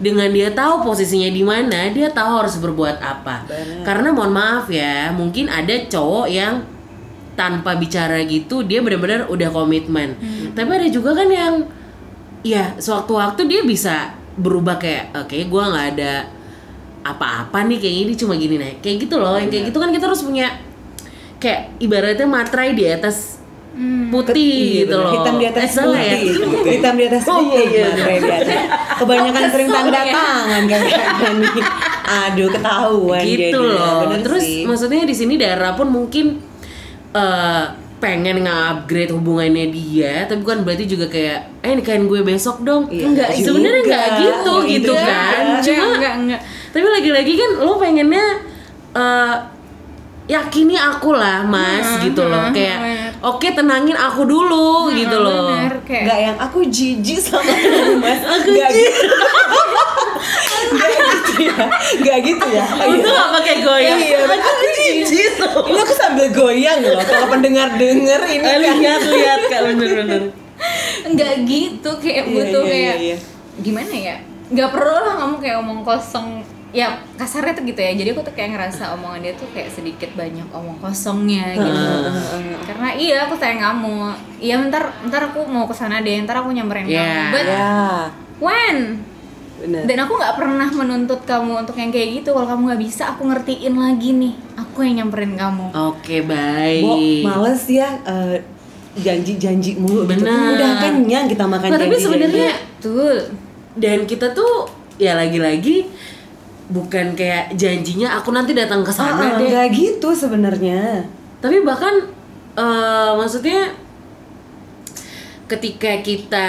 dengan 0.00 0.32
dia 0.32 0.48
tahu 0.56 0.88
posisinya 0.88 1.28
di 1.28 1.44
mana 1.44 1.92
dia 1.92 2.08
tahu 2.08 2.40
harus 2.40 2.56
berbuat 2.56 2.96
apa 2.96 3.44
Benar. 3.44 3.84
karena 3.84 4.08
mohon 4.08 4.32
maaf 4.32 4.72
ya 4.72 5.12
mungkin 5.12 5.52
ada 5.52 5.84
cowok 5.84 6.26
yang 6.32 6.64
tanpa 7.36 7.76
bicara 7.76 8.24
gitu 8.24 8.64
dia 8.64 8.80
benar-benar 8.80 9.28
udah 9.28 9.48
komitmen 9.52 10.16
tapi 10.56 10.70
ada 10.72 10.88
juga 10.88 11.12
kan 11.12 11.28
yang 11.28 11.68
ya 12.40 12.72
sewaktu-waktu 12.80 13.44
dia 13.44 13.60
bisa 13.68 14.16
berubah 14.32 14.76
kayak 14.76 15.14
oke 15.16 15.36
gua 15.46 15.64
nggak 15.68 15.86
ada 15.92 16.14
apa-apa 17.02 17.64
nih 17.64 17.78
kayak 17.78 17.96
ini 17.98 18.12
cuma 18.14 18.34
gini 18.34 18.54
nih 18.54 18.74
kayak 18.78 18.96
gitu 19.02 19.16
loh 19.16 19.34
yang 19.34 19.48
kayak 19.48 19.72
gitu 19.72 19.78
kan 19.78 19.88
kita 19.88 20.04
harus 20.04 20.20
punya 20.20 20.46
kayak 21.36 21.72
ibaratnya 21.78 22.26
matrai 22.26 22.72
di 22.72 22.84
atas 22.84 23.40
putih 24.10 24.34
Iya, 24.34 24.82
gitu 24.84 24.94
loh 24.98 25.12
Hitam 25.14 25.34
di 25.36 25.46
atas 25.46 25.62
Eh, 25.62 25.70
salah 25.72 25.96
ya? 25.96 26.12
putih. 26.12 26.34
Hitam 26.68 26.94
di 26.94 27.04
atas 27.06 27.22
Oh, 27.24 27.38
putih. 27.40 27.64
iya, 27.64 27.64
iya. 27.64 27.84
materai 27.88 28.18
di 28.18 28.28
atas. 28.28 28.48
Kebanyakan 29.00 29.44
sering 29.48 29.68
tanda 29.70 30.00
tangan 30.04 30.62
kayaknya 30.66 30.98
nih. 31.32 31.64
Aduh, 32.10 32.48
ketahuan 32.50 33.22
gitu 33.22 33.38
jadinya. 33.56 33.78
loh 33.78 33.98
Bener 34.04 34.20
terus 34.20 34.42
sih. 34.42 34.62
maksudnya 34.66 35.02
di 35.02 35.14
sini 35.14 35.34
Dara 35.34 35.70
pun 35.72 35.88
mungkin 35.88 36.26
eh, 37.10 37.64
pengen 38.00 38.40
nge-upgrade 38.40 39.10
hubungannya 39.10 39.68
dia 39.68 40.24
tapi 40.24 40.40
bukan 40.40 40.64
berarti 40.64 40.84
juga 40.84 41.06
kayak 41.06 41.60
eh 41.60 41.72
nikahin 41.72 42.04
gue 42.04 42.20
besok 42.20 42.60
dong 42.60 42.88
Iya, 42.88 43.04
enggak 43.06 43.28
juga. 43.30 43.44
sebenarnya 43.44 43.82
enggak 43.82 44.06
gitu 44.16 44.54
Iya, 44.56 44.70
gitu 44.70 44.92
iya. 44.92 45.04
kan 45.04 45.42
enggak, 45.44 45.62
cuma 45.62 45.84
enggak 45.94 46.14
enggak 46.16 46.40
tapi 46.70 46.86
lagi-lagi 46.88 47.32
kan 47.34 47.50
lo 47.58 47.72
pengennya 47.76 48.24
eh 48.92 49.36
yakini 50.26 50.74
aku 50.74 51.10
lah 51.12 51.42
mas 51.42 51.82
Hmm, 51.90 52.06
gitu 52.06 52.22
loh 52.22 52.38
hmm, 52.40 52.54
kayak 52.54 52.78
bener. 52.78 53.10
oke 53.20 53.48
tenangin 53.50 53.98
aku 53.98 54.22
dulu 54.24 54.88
gitu 54.90 55.16
loh 55.18 55.50
bener 55.50 55.74
kayak 55.82 56.02
Enggak 56.02 56.18
yang 56.22 56.36
aku 56.38 56.58
jijik 56.64 57.18
sama 57.18 57.50
Mas. 58.02 58.22
Enggak 58.22 58.70
gitu. 58.70 59.10
Enggak 61.40 62.18
gitu 62.20 62.46
ya. 62.46 62.64
Enggak 62.66 62.84
gitu 62.84 62.86
ya. 62.86 62.86
Untung 62.86 63.12
gak 63.12 63.30
pakai 63.36 63.54
goyang. 63.60 63.98
Iya, 63.98 64.18
aku 64.26 64.64
jijik. 64.74 65.32
Ini 65.40 65.78
aku 65.78 65.94
sambil 65.94 66.26
goyang 66.30 66.78
loh. 66.80 67.00
Kalau 67.00 67.26
pendengar 67.28 67.68
denger 67.74 68.20
ini 68.26 68.44
Eh, 68.44 68.56
kan. 68.56 68.76
lihat 68.76 69.02
lihat 69.02 69.40
kak 69.46 69.60
bener-bener 69.66 70.22
enggak 71.00 71.32
gitu 71.44 71.90
kayak 71.96 72.22
Iya, 72.22 72.32
butuh 72.36 72.62
iya, 72.62 72.70
kayak 72.70 72.94
iya, 72.94 72.94
iya. 73.00 73.16
gimana 73.58 73.88
ya? 73.90 74.16
Nggak 74.46 74.68
perlu 74.70 74.96
lah 75.00 75.14
kamu 75.16 75.34
kayak 75.40 75.56
omong 75.58 75.80
kosong. 75.80 76.28
Ya 76.70 76.86
kasarnya 77.16 77.50
tuh 77.50 77.64
gitu 77.64 77.80
ya. 77.80 77.90
Jadi 77.90 78.08
aku 78.12 78.22
tuh 78.22 78.30
kayak 78.30 78.54
ngerasa 78.54 78.94
omongan 78.94 79.24
dia 79.24 79.34
tuh 79.34 79.48
kayak 79.50 79.72
sedikit 79.72 80.12
banyak 80.14 80.46
omong 80.52 80.78
kosongnya 80.78 81.56
gitu. 81.56 82.12
karena 82.62 82.88
iya 82.94 83.24
aku 83.24 83.34
sayang 83.34 83.58
kamu. 83.58 84.12
Iya 84.38 84.54
ntar 84.68 84.84
ntar 85.02 85.32
aku 85.32 85.48
mau 85.48 85.64
ke 85.64 85.72
sana 85.72 85.98
deh. 85.98 86.20
Ntar 86.20 86.44
aku 86.44 86.52
nyamperin 86.52 86.86
Yeah. 86.86 87.02
kamu 87.02 87.32
but 87.32 87.46
ya 87.46 87.70
when 88.38 88.76
bener 89.60 89.84
dan 89.84 89.96
aku 90.00 90.12
nggak 90.16 90.34
pernah 90.34 90.68
menuntut 90.70 91.20
kamu 91.22 91.52
untuk 91.60 91.76
yang 91.76 91.88
kayak 91.88 92.08
gitu 92.16 92.32
kalau 92.32 92.48
kamu 92.48 92.62
nggak 92.68 92.82
bisa 92.82 93.02
aku 93.08 93.22
ngertiin 93.24 93.74
lagi 93.74 94.10
nih 94.12 94.34
aku 94.56 94.78
yang 94.82 95.04
nyamperin 95.04 95.34
kamu 95.34 95.66
Oke, 95.70 96.24
Bo, 96.24 96.32
baik. 96.32 97.22
males 97.22 97.62
ya 97.66 97.88
eh, 98.02 98.40
janji-janji 98.92 99.76
mulu 99.76 100.02
gitu. 100.02 100.18
Bener. 100.18 100.56
Udah 100.56 100.72
kenyang 100.80 101.26
kita 101.26 101.44
makan 101.44 101.68
Nah, 101.68 101.78
tapi 101.78 101.94
sebenarnya 101.94 102.50
betul 102.50 103.16
dan 103.76 104.02
kita 104.02 104.32
tuh 104.32 104.66
ya 104.96 105.14
lagi-lagi 105.14 105.86
bukan 106.66 107.14
kayak 107.14 107.54
janjinya 107.54 108.16
aku 108.16 108.30
nanti 108.30 108.50
datang 108.50 108.80
ke 108.80 108.90
Ah, 108.90 108.96
sana 108.96 109.22
ah, 109.26 109.38
deh. 109.38 109.46
nggak 109.46 109.66
gitu 109.70 110.08
sebenarnya. 110.10 111.06
Tapi 111.38 111.62
bahkan 111.62 112.08
eh, 112.54 113.10
maksudnya 113.14 113.72
ketika 115.46 115.98
kita 116.00 116.48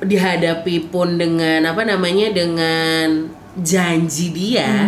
dihadapi 0.00 0.88
pun 0.88 1.14
dengan 1.14 1.64
apa 1.64 1.84
namanya 1.84 2.32
dengan 2.32 3.28
janji 3.52 4.30
dia, 4.30 4.86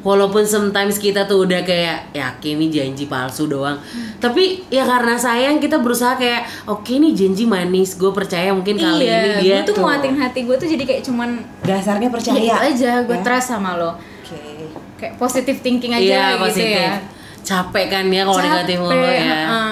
walaupun 0.00 0.46
sometimes 0.46 0.96
kita 0.96 1.26
tuh 1.26 1.42
udah 1.42 1.60
kayak 1.60 2.14
yakin 2.14 2.54
ini 2.56 2.66
janji 2.70 3.04
palsu 3.04 3.44
doang, 3.44 3.76
tapi 4.16 4.62
ya 4.68 4.86
karena 4.86 5.18
sayang 5.18 5.58
kita 5.58 5.76
berusaha 5.76 6.14
kayak 6.14 6.46
oke 6.64 6.86
ini 6.86 7.10
janji 7.12 7.44
manis, 7.44 7.94
gue 7.94 8.08
percaya 8.10 8.54
mungkin 8.54 8.78
kali 8.78 9.04
ini 9.04 9.10
iya 9.10 9.36
dia 9.42 9.56
gue 9.58 9.68
tuh 9.68 9.82
nguatin 9.82 10.14
hati 10.14 10.46
gue 10.46 10.54
tuh 10.54 10.64
jadi 10.64 10.84
kayak 10.86 11.02
cuman 11.02 11.42
Dasarnya 11.60 12.06
ya 12.06 12.14
percaya. 12.14 12.38
itu 12.38 12.54
aja 12.78 12.92
gue 13.02 13.10
Ya. 13.12 13.22
trust 13.22 13.48
sama 13.50 13.74
lo 13.74 13.98
Oke. 14.22 14.70
kayak 14.96 15.14
positive 15.18 15.58
thinking 15.58 15.92
aja 15.92 16.00
Iya, 16.00 16.24
gitu 16.32 16.42
positif. 16.46 16.78
ya 16.78 16.94
Capek 17.42 17.86
kan 17.90 18.04
ya 18.06 18.22
kalau 18.22 18.38
negatif 18.40 18.76
mulu 18.80 19.02
ya. 19.02 19.18
heeh. 19.18 19.70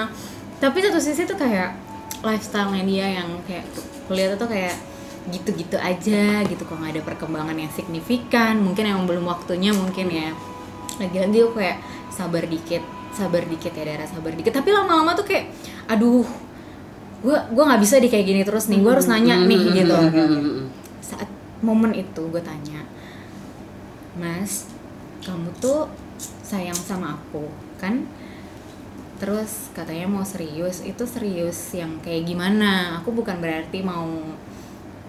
tapi 0.59 0.77
satu 0.79 0.99
sisi 0.99 1.23
tuh 1.23 1.35
kayak 1.35 1.71
lifestyle-nya 2.19 2.83
dia 2.83 3.05
yang 3.15 3.29
kayak 3.47 3.63
kuliah 4.05 4.33
tuh 4.37 4.49
kayak 4.49 4.75
gitu-gitu 5.25 5.77
aja 5.81 6.45
gitu 6.45 6.61
kok 6.61 6.77
nggak 6.77 6.97
ada 6.97 7.01
perkembangan 7.01 7.57
yang 7.57 7.71
signifikan 7.73 8.61
mungkin 8.61 8.85
emang 8.85 9.09
belum 9.09 9.25
waktunya 9.25 9.73
mungkin 9.73 10.07
ya. 10.09 10.29
Lagi-lagi 11.01 11.37
aku 11.43 11.59
kayak 11.59 11.77
sabar 12.13 12.45
dikit 12.45 12.83
sabar 13.15 13.47
dikit 13.47 13.71
ya 13.71 13.83
darah 13.83 14.07
sabar 14.07 14.31
dikit. 14.37 14.53
Tapi 14.53 14.69
lama-lama 14.69 15.17
tuh 15.17 15.25
kayak 15.25 15.49
aduh 15.89 16.25
gue 17.25 17.37
gua 17.57 17.63
nggak 17.73 17.81
bisa 17.81 17.97
di 17.97 18.05
kayak 18.05 18.25
gini 18.27 18.41
terus 18.45 18.69
nih 18.69 18.85
gue 18.85 18.91
harus 18.91 19.09
nanya 19.09 19.41
nih 19.49 19.61
gitu. 19.81 19.97
Mm-mm. 19.97 20.69
saat 21.01 21.25
momen 21.65 21.97
itu 21.97 22.21
gue 22.29 22.41
tanya 22.43 22.85
mas 24.13 24.69
kamu 25.25 25.49
tuh 25.57 25.89
sayang 26.45 26.77
sama 26.77 27.17
aku 27.17 27.49
kan 27.81 28.05
terus 29.15 29.71
katanya 29.71 30.11
mau 30.11 30.23
serius 30.27 30.83
itu 30.83 31.03
serius 31.07 31.71
yang 31.71 31.99
kayak 32.03 32.27
gimana? 32.27 32.99
Aku 32.99 33.15
bukan 33.15 33.39
berarti 33.39 33.79
mau 33.79 34.07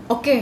oke 0.07 0.37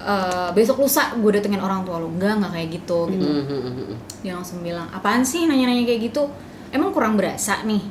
eh, 0.00 0.48
besok 0.56 0.80
lusa 0.84 1.12
gue 1.16 1.30
datengin 1.36 1.60
orang 1.60 1.84
tua 1.84 2.00
lo. 2.00 2.08
Enggak 2.08 2.40
nggak 2.40 2.52
kayak 2.56 2.68
gitu 2.80 2.98
gitu. 3.12 3.28
Mm-mm. 3.28 3.96
dia 4.20 4.32
langsung 4.36 4.60
bilang 4.60 4.88
apaan 4.92 5.24
sih 5.24 5.44
nanya-nanya 5.44 5.84
kayak 5.84 6.12
gitu? 6.12 6.28
Emang 6.72 6.94
kurang 6.94 7.20
berasa 7.20 7.60
nih? 7.66 7.82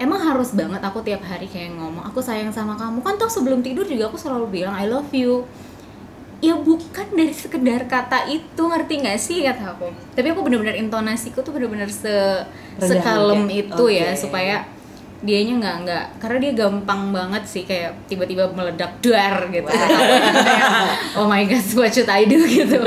Emang 0.00 0.16
harus 0.16 0.56
banget 0.56 0.80
aku 0.80 1.04
tiap 1.04 1.20
hari 1.20 1.44
kayak 1.44 1.76
ngomong 1.76 2.00
aku 2.08 2.24
sayang 2.24 2.48
sama 2.48 2.72
kamu 2.72 3.04
kan 3.04 3.20
toh 3.20 3.28
sebelum 3.28 3.60
tidur 3.60 3.84
juga 3.84 4.08
aku 4.08 4.16
selalu 4.16 4.62
bilang 4.62 4.72
I 4.72 4.88
love 4.88 5.12
you. 5.12 5.44
Ya 6.40 6.56
dari 7.14 7.34
sekedar 7.34 7.84
kata 7.90 8.30
itu 8.30 8.62
ngerti 8.62 8.94
nggak 9.02 9.18
sih 9.18 9.42
kata 9.42 9.76
aku? 9.76 9.90
Tapi 10.14 10.26
aku 10.30 10.40
bener-bener 10.46 10.78
intonasiku 10.78 11.42
tuh 11.42 11.52
bener-bener 11.54 11.90
se 11.90 12.44
sekalem 12.78 13.46
ya? 13.50 13.54
itu 13.66 13.84
ya 13.90 14.10
Oke. 14.14 14.20
supaya 14.20 14.56
dianya 15.20 15.60
nggak 15.60 15.76
nggak 15.84 16.04
karena 16.16 16.36
dia 16.40 16.52
gampang 16.64 17.12
banget 17.12 17.44
sih 17.44 17.68
kayak 17.68 17.92
tiba-tiba 18.08 18.48
meledak 18.56 19.04
duar 19.04 19.52
gitu. 19.52 19.68
Oh 21.20 21.28
my 21.28 21.44
god 21.44 21.60
what 21.76 21.92
should 21.92 22.08
I 22.08 22.24
do 22.24 22.40
gitu. 22.48 22.80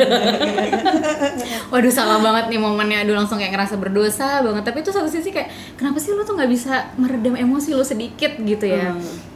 Waduh 1.69 1.93
salah 1.93 2.17
banget 2.17 2.49
nih 2.49 2.57
momennya. 2.57 3.05
Aduh 3.05 3.13
langsung 3.13 3.37
kayak 3.37 3.53
ngerasa 3.53 3.77
berdosa 3.77 4.41
banget. 4.41 4.65
Tapi 4.65 4.81
itu 4.81 4.89
satu 4.89 5.05
sisi 5.05 5.29
kayak 5.29 5.77
kenapa 5.77 6.01
sih 6.01 6.09
lu 6.09 6.25
tuh 6.25 6.33
nggak 6.33 6.49
bisa 6.49 6.89
meredam 6.97 7.37
emosi 7.37 7.77
lu 7.77 7.85
sedikit 7.85 8.33
gitu 8.41 8.65
ya? 8.65 8.97
Hmm. 8.97 9.31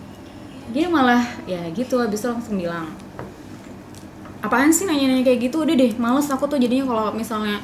dia 0.67 0.91
malah 0.91 1.23
ya 1.47 1.63
gitu 1.71 1.95
habis 1.95 2.19
itu 2.19 2.28
langsung 2.28 2.60
bilang 2.60 2.91
apaan 4.43 4.69
sih 4.73 4.86
nanya-nanya 4.86 5.23
kayak 5.26 5.50
gitu? 5.50 5.63
Udah 5.65 5.76
deh 5.76 5.91
males 5.97 6.28
aku 6.30 6.45
tuh 6.45 6.58
jadinya 6.62 6.86
kalau 6.89 7.06
misalnya 7.13 7.58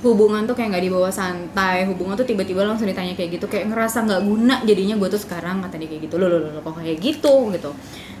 hubungan 0.00 0.48
tuh 0.48 0.56
kayak 0.56 0.72
nggak 0.72 0.84
dibawa 0.88 1.12
santai 1.12 1.84
hubungan 1.84 2.16
tuh 2.16 2.24
tiba-tiba 2.24 2.64
langsung 2.64 2.88
ditanya 2.88 3.12
kayak 3.12 3.36
gitu 3.36 3.44
kayak 3.44 3.68
ngerasa 3.68 4.08
nggak 4.08 4.22
guna 4.24 4.64
jadinya 4.64 4.96
gue 4.96 5.08
tuh 5.12 5.20
sekarang 5.20 5.60
kata 5.60 5.76
dia 5.76 5.88
kayak 5.92 6.02
gitu. 6.08 6.14
Loh 6.16 6.28
loh 6.32 6.40
loh 6.40 6.62
kok 6.64 6.80
kayak 6.80 6.98
gitu? 7.04 7.34
Gitu. 7.52 7.70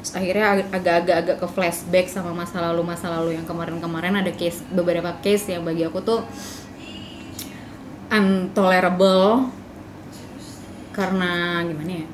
Terus 0.00 0.12
akhirnya 0.12 0.46
ag- 0.60 0.70
agak-agak 0.76 1.16
agak 1.24 1.36
ke 1.40 1.46
flashback 1.48 2.06
sama 2.12 2.36
masa 2.36 2.60
lalu 2.60 2.84
masa 2.84 3.08
lalu 3.08 3.36
yang 3.40 3.46
kemarin-kemarin 3.48 4.20
ada 4.20 4.32
case 4.36 4.60
beberapa 4.68 5.12
case 5.24 5.56
yang 5.56 5.64
bagi 5.64 5.88
aku 5.88 6.04
tuh 6.04 6.20
untolerable 8.10 9.48
karena 10.92 11.62
gimana 11.64 12.04
ya? 12.04 12.06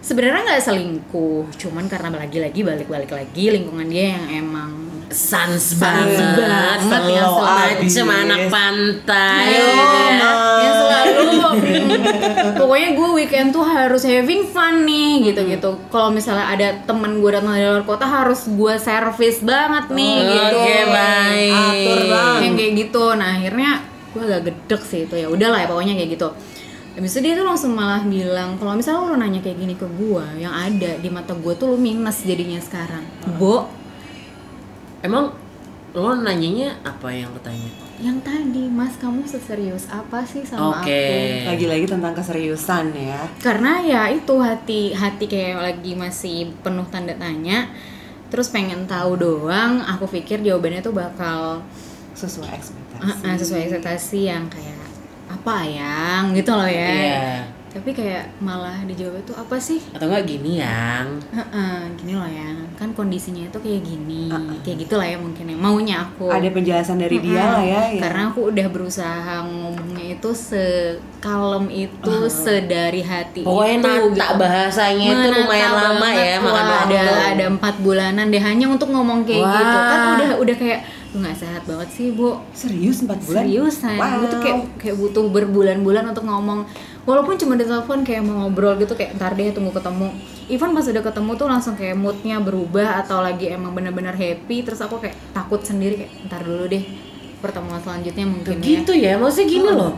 Sebenarnya 0.00 0.40
nggak 0.46 0.62
selingkuh 0.62 1.50
cuman 1.58 1.90
karena 1.90 2.14
lagi-lagi 2.14 2.62
balik-balik 2.62 3.10
lagi 3.10 3.50
lingkungan 3.50 3.90
dia 3.90 4.14
yang 4.14 4.46
emang 4.46 4.85
Sans 5.06 5.64
banget, 5.78 6.18
banget, 6.34 7.02
yang 7.14 7.30
abis. 7.30 7.94
macem 7.94 8.06
anak 8.10 8.42
pantai 8.50 9.54
gitu 9.54 9.98
ya. 10.02 10.32
yang 10.58 10.74
selalu 10.74 11.26
pokoknya 12.60 12.88
gue 12.96 13.08
weekend 13.14 13.48
tuh 13.54 13.64
harus 13.64 14.02
having 14.02 14.46
fun 14.50 14.82
nih 14.82 15.32
gitu-gitu. 15.32 15.78
Kalau 15.88 16.10
misalnya 16.10 16.46
ada 16.50 16.68
temen 16.84 17.22
gue 17.22 17.30
datang 17.32 17.54
dari 17.54 17.66
luar 17.66 17.86
kota 17.86 18.06
harus 18.06 18.46
gue 18.50 18.74
servis 18.82 19.40
banget 19.42 19.92
nih 19.92 20.16
gitu. 20.26 20.58
Oke, 20.58 20.78
baik. 20.90 21.54
Atur 21.54 22.00
bang. 22.10 22.38
yang 22.42 22.54
kayak 22.58 22.72
gitu. 22.86 23.04
Nah 23.16 23.28
akhirnya 23.38 23.70
gue 24.12 24.22
agak 24.22 24.42
gedek 24.50 24.82
sih 24.82 25.00
itu. 25.06 25.14
Ya 25.16 25.28
udahlah 25.30 25.58
ya 25.64 25.66
pokoknya 25.70 25.94
kayak 25.96 26.10
gitu. 26.18 26.28
Habis 26.96 27.12
itu 27.12 27.20
dia 27.28 27.34
tuh 27.36 27.44
langsung 27.44 27.72
malah 27.76 28.00
bilang 28.08 28.56
kalau 28.56 28.72
misalnya 28.72 29.04
lo 29.04 29.16
nanya 29.20 29.44
kayak 29.44 29.60
gini 29.60 29.74
ke 29.76 29.84
gue 29.84 30.24
yang 30.40 30.52
ada 30.52 30.96
di 30.96 31.08
mata 31.12 31.36
gue 31.36 31.52
tuh 31.52 31.76
lo 31.76 31.76
minus 31.76 32.24
jadinya 32.24 32.56
sekarang. 32.58 33.04
Bo 33.36 33.68
Emang 35.00 35.32
lo 35.92 36.12
nanyanya 36.14 36.76
apa 36.82 37.08
yang 37.08 37.32
lo 37.32 37.40
tanya? 37.40 37.72
yang 37.96 38.20
tadi 38.20 38.68
mas 38.68 38.92
kamu 39.00 39.24
seserius 39.24 39.88
apa 39.88 40.20
sih 40.20 40.44
sama 40.44 40.84
Oke. 40.84 40.92
aku 40.92 41.48
Lagi-lagi 41.48 41.88
tentang 41.88 42.12
keseriusan 42.12 42.92
ya. 42.92 43.24
karena 43.40 43.80
ya 43.80 44.02
itu 44.12 44.36
hati 44.36 44.92
hati 44.92 45.24
kayak 45.24 45.56
lagi 45.56 45.96
masih 45.96 46.52
penuh 46.60 46.84
tanda 46.92 47.16
tanya 47.16 47.72
terus 48.28 48.52
pengen 48.52 48.84
tahu 48.84 49.16
doang 49.16 49.80
aku 49.80 50.04
pikir 50.12 50.44
jawabannya 50.44 50.84
tuh 50.84 50.92
bakal 50.92 51.64
Sesuai 52.12 52.52
ekspektasi. 52.52 53.00
uh, 53.00 53.32
uh, 53.32 53.36
sesuai 53.40 53.60
ekspektasi 53.64 54.18
yang 54.26 54.44
kayak 54.52 54.76
apa 55.26 55.56
yang 55.64 56.22
gitu 56.32 56.52
loh 56.52 56.68
ya 56.68 56.88
Iya. 56.92 57.32
Tapi 57.76 57.92
kayak 57.92 58.24
malah 58.40 58.80
dijawab 58.82 59.20
itu 59.20 59.32
apa 59.32 59.56
sih 59.56 59.76
Atau 59.92 60.08
enggak 60.08 60.24
gini 60.24 60.58
yang 60.58 61.20
Heeh, 61.28 61.76
gini 61.94 62.12
loh 62.16 62.24
ya 62.24 62.48
kan 62.72 62.88
kondisinya 62.92 63.44
itu 63.44 63.58
kayak 63.58 63.82
gini 63.82 64.32
kayak 64.60 64.78
gitulah 64.80 65.04
ya 65.04 65.16
mungkin 65.16 65.44
ya 65.44 65.56
maunya 65.56 65.96
aku 66.02 66.28
Ada 66.28 66.48
penjelasan 66.50 66.96
dari 66.96 67.20
dia 67.20 67.36
Mm-mm. 67.36 67.52
lah 67.52 67.64
ya. 67.64 67.82
ya. 67.88 68.00
Karena 68.00 68.22
aku 68.28 68.40
udah 68.48 68.66
berusaha 68.68 69.34
ngomongnya 69.44 70.16
itu 70.16 70.30
sekalem 70.32 71.64
itu, 71.68 72.14
sedari 72.28 73.02
hati 73.02 73.40
Pokoknya 73.44 73.76
itu. 73.76 73.88
nata 73.88 74.26
gitu. 74.26 74.34
bahasanya 74.36 75.06
itu 75.06 75.28
lumayan 75.32 75.72
lama 75.72 76.08
ya 76.10 76.36
makan 76.38 76.64
waktu. 76.64 76.96
ada 76.96 77.02
ada 77.34 77.44
empat 77.48 77.74
bulanan 77.80 78.26
deh 78.28 78.40
hanya 78.40 78.66
untuk 78.66 78.88
ngomong 78.88 79.24
kayak 79.24 79.44
Wah. 79.44 79.54
gitu 79.54 79.78
kan 79.78 79.98
udah 80.16 80.30
udah 80.40 80.56
kayak 80.56 80.80
nggak 81.18 81.36
sehat 81.36 81.62
banget 81.64 81.88
sih 81.92 82.12
bu. 82.12 82.40
Serius 82.52 83.02
4 83.02 83.16
bulan. 83.26 83.42
seriusan 83.44 83.96
Wow. 83.96 84.16
gue 84.22 84.28
tuh 84.28 84.40
kayak 84.44 84.58
kayak 84.78 84.96
butuh 85.00 85.24
berbulan-bulan 85.32 86.04
untuk 86.12 86.24
ngomong. 86.28 86.68
Walaupun 87.06 87.38
cuma 87.38 87.54
di 87.54 87.62
telepon 87.62 88.02
kayak 88.02 88.22
mau 88.26 88.46
ngobrol 88.46 88.74
gitu 88.82 88.92
kayak 88.98 89.14
ntar 89.16 89.34
deh 89.38 89.54
tunggu 89.54 89.70
ketemu. 89.70 90.10
Even 90.46 90.74
pas 90.74 90.86
udah 90.86 91.02
ketemu 91.02 91.30
tuh 91.38 91.46
langsung 91.46 91.74
kayak 91.74 91.96
moodnya 91.98 92.36
berubah 92.38 93.02
atau 93.02 93.22
lagi 93.22 93.50
emang 93.50 93.74
bener-bener 93.74 94.14
happy 94.14 94.62
terus 94.62 94.78
aku 94.82 94.98
kayak 95.02 95.14
takut 95.34 95.62
sendiri 95.62 96.06
kayak 96.06 96.12
ntar 96.30 96.42
dulu 96.42 96.66
deh 96.70 96.82
pertemuan 97.38 97.78
selanjutnya 97.82 98.26
mungkin 98.26 98.58
ya. 98.58 98.64
Gitu 98.64 98.92
ya 98.94 99.12
maksudnya 99.18 99.48
gini 99.48 99.70
loh. 99.70 99.94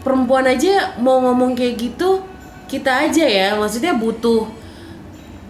Perempuan 0.00 0.46
aja 0.48 0.96
mau 1.02 1.20
ngomong 1.20 1.52
kayak 1.52 1.74
gitu 1.76 2.22
kita 2.68 3.08
aja 3.08 3.24
ya 3.24 3.48
maksudnya 3.56 3.96
butuh 3.96 4.67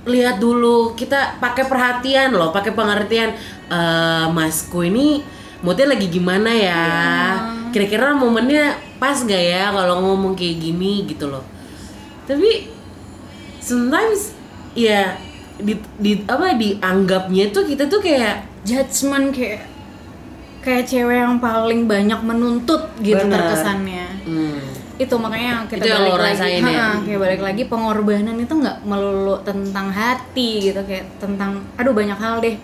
lihat 0.09 0.40
dulu. 0.40 0.97
Kita 0.97 1.38
pakai 1.38 1.68
perhatian 1.68 2.33
loh 2.33 2.51
pakai 2.51 2.73
pengertian 2.73 3.37
eh 3.68 4.27
masku 4.33 4.88
ini 4.88 5.21
moodnya 5.61 5.94
lagi 5.94 6.09
gimana 6.09 6.51
ya? 6.51 6.85
Kira-kira 7.68 8.16
momennya 8.16 8.81
pas 8.97 9.21
gak 9.23 9.38
ya 9.38 9.71
kalau 9.71 10.01
ngomong 10.03 10.35
kayak 10.35 10.59
gini 10.59 11.05
gitu 11.07 11.29
loh. 11.29 11.44
Tapi 12.25 12.66
sometimes 13.61 14.33
ya 14.73 15.16
di, 15.59 15.75
di 15.99 16.12
apa 16.25 16.55
dianggapnya 16.55 17.51
tuh 17.51 17.66
kita 17.66 17.90
tuh 17.90 17.99
kayak 17.99 18.47
judgement 18.62 19.35
kayak 19.35 19.66
kayak 20.62 20.85
cewek 20.87 21.18
yang 21.25 21.38
paling 21.42 21.88
banyak 21.88 22.21
menuntut 22.23 22.92
gitu 23.03 23.18
Bener. 23.18 23.40
terkesannya. 23.40 24.07
Hmm. 24.27 24.78
Itu 24.98 25.14
makanya 25.14 25.62
kita 25.70 25.78
Itu 25.78 25.88
yang 25.88 26.02
balik 26.02 26.18
lagi. 26.18 26.34
rasain 26.34 26.62
ya? 26.66 26.88
Kayak 26.98 27.20
balik 27.22 27.42
lagi 27.42 27.62
pengorbanan 27.70 28.37
itu 28.37 28.50
nggak 28.50 28.76
melulu 28.82 29.38
tentang 29.46 29.87
hati 29.88 30.50
gitu 30.70 30.80
kayak 30.82 31.06
tentang 31.22 31.62
aduh 31.78 31.94
banyak 31.94 32.18
hal 32.18 32.42
deh. 32.42 32.58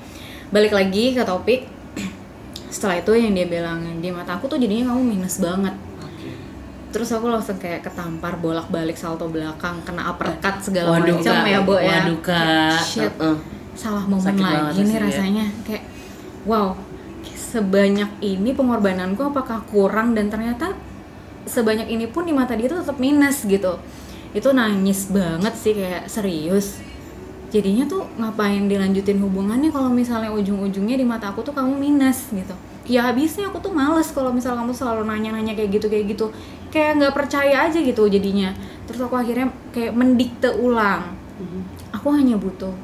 Balik 0.51 0.75
lagi 0.75 1.15
ke 1.15 1.23
topik. 1.23 1.71
Setelah 2.75 2.99
itu 2.99 3.15
yang 3.15 3.33
dia 3.33 3.47
bilang 3.47 3.79
di 4.03 4.11
mata 4.11 4.35
aku 4.35 4.51
tuh 4.51 4.59
jadinya 4.59 4.91
kamu 4.91 5.03
minus 5.15 5.39
banget. 5.39 5.75
Terus 6.91 7.11
aku 7.11 7.27
langsung 7.27 7.59
kayak 7.59 7.83
ketampar 7.83 8.39
bolak 8.39 8.71
balik 8.71 8.95
salto 8.95 9.27
belakang 9.27 9.83
kena 9.83 10.11
uppercut 10.11 10.63
segala 10.63 10.99
macam 10.99 11.43
ya 11.43 11.59
bo 11.63 11.75
ya. 11.79 12.07
Waduh, 12.07 12.19
Kak. 12.23 12.39
Kayak, 12.39 12.79
shit 12.83 13.15
Uh-uh. 13.19 13.37
salah 13.75 14.07
momen 14.07 14.23
Sakit 14.23 14.47
lagi 14.47 14.79
sih, 14.79 14.85
nih 14.87 14.95
ya. 14.95 15.03
rasanya. 15.03 15.47
Kayak 15.67 15.83
wow 16.47 16.79
sebanyak 17.27 18.11
ini 18.19 18.51
pengorbananku 18.51 19.23
apakah 19.23 19.63
kurang? 19.67 20.15
Dan 20.15 20.31
ternyata 20.31 20.75
sebanyak 21.45 21.89
ini 21.89 22.09
pun 22.09 22.25
di 22.25 22.33
mata 22.33 22.57
dia 22.57 22.69
tuh 22.69 22.81
tetap 22.81 22.99
minus 23.01 23.45
gitu. 23.45 23.79
Itu 24.35 24.51
nangis 24.51 25.09
banget 25.13 25.55
sih 25.55 25.73
kayak 25.77 26.11
serius. 26.11 26.81
Jadinya 27.55 27.87
tuh 27.87 28.03
ngapain 28.19 28.67
dilanjutin 28.67 29.23
hubungannya 29.23 29.71
kalau 29.71 29.87
misalnya 29.87 30.35
ujung-ujungnya 30.35 30.99
di 30.99 31.07
mata 31.07 31.31
aku 31.31 31.47
tuh 31.47 31.55
kamu 31.55 31.79
minus 31.79 32.35
gitu. 32.35 32.55
Ya 32.85 33.07
habisnya 33.07 33.49
aku 33.49 33.63
tuh 33.63 33.71
males 33.71 34.11
kalau 34.11 34.35
misal 34.35 34.59
kamu 34.59 34.75
selalu 34.75 35.07
nanya-nanya 35.07 35.55
kayak 35.55 35.79
gitu 35.79 35.87
kayak 35.87 36.05
gitu. 36.11 36.27
Kayak 36.75 36.99
nggak 36.99 37.15
percaya 37.15 37.71
aja 37.71 37.79
gitu 37.79 38.11
jadinya. 38.11 38.51
Terus 38.91 39.07
aku 39.07 39.15
akhirnya 39.15 39.55
kayak 39.71 39.95
mendikte 39.95 40.51
ulang. 40.51 41.15
Aku 41.95 42.11
hanya 42.11 42.35
butuh 42.35 42.75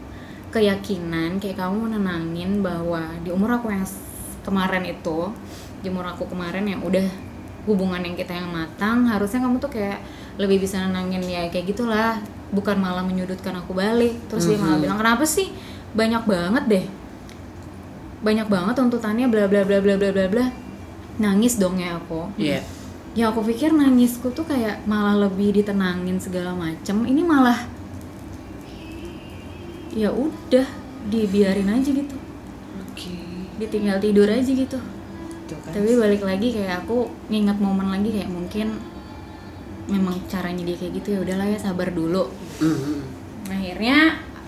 keyakinan 0.50 1.38
kayak 1.38 1.58
kamu 1.58 1.90
menenangin 1.90 2.62
bahwa 2.62 3.10
di 3.22 3.30
umur 3.30 3.58
aku 3.58 3.70
yang 3.70 3.86
kemarin 4.42 4.82
itu 4.82 5.30
di 5.80 5.86
umur 5.90 6.10
aku 6.10 6.26
kemarin 6.26 6.66
yang 6.66 6.82
udah 6.82 7.29
hubungan 7.72 8.02
yang 8.02 8.16
kita 8.18 8.34
yang 8.34 8.50
matang 8.50 9.06
harusnya 9.06 9.42
kamu 9.46 9.56
tuh 9.62 9.70
kayak 9.72 9.98
lebih 10.36 10.62
bisa 10.62 10.82
nenangin 10.82 11.22
ya 11.24 11.46
kayak 11.48 11.74
gitulah. 11.74 12.20
Bukan 12.50 12.82
malah 12.82 13.06
menyudutkan 13.06 13.54
aku 13.54 13.78
balik. 13.78 14.18
Terus 14.26 14.50
dia 14.50 14.58
malah 14.58 14.78
bilang 14.82 14.98
kenapa 14.98 15.22
sih? 15.22 15.54
Banyak 15.94 16.26
banget 16.26 16.64
deh. 16.66 16.84
Banyak 18.20 18.48
banget 18.50 18.74
tuntutannya 18.74 19.26
bla 19.30 19.46
bla 19.46 19.62
bla 19.62 19.78
bla 19.78 19.94
bla 19.96 20.10
bla 20.10 20.26
bla. 20.26 20.46
Nangis 21.22 21.56
dong 21.56 21.78
ya 21.78 21.96
aku. 21.98 22.30
Iya. 22.36 22.62
ya 23.10 23.26
aku 23.26 23.42
pikir 23.42 23.74
nangisku 23.74 24.30
tuh 24.30 24.46
kayak 24.46 24.86
malah 24.86 25.26
lebih 25.26 25.50
ditenangin 25.50 26.22
segala 26.22 26.54
macem. 26.54 27.02
Ini 27.06 27.22
malah 27.26 27.66
ya 29.90 30.14
udah 30.14 30.66
dibiarin 31.10 31.70
aja 31.70 31.90
gitu. 31.90 32.16
Oke. 32.86 33.14
ditinggal 33.60 34.00
tidur 34.00 34.24
aja 34.24 34.48
gitu 34.48 34.80
Tuh 35.50 35.58
kan. 35.60 35.72
tapi 35.72 35.90
balik 35.94 36.22
lagi 36.22 36.48
kayak 36.52 36.84
aku 36.84 36.96
nginget 37.26 37.58
momen 37.58 37.88
lagi 37.88 38.10
kayak 38.10 38.28
mungkin 38.28 38.78
memang 39.86 40.22
caranya 40.24 40.62
dia 40.62 40.76
kayak 40.76 40.92
gitu 40.96 41.08
ya 41.10 41.20
udahlah 41.20 41.46
ya 41.46 41.58
sabar 41.58 41.90
dulu 41.90 42.30
Mhm. 42.58 42.94
akhirnya 43.48 43.98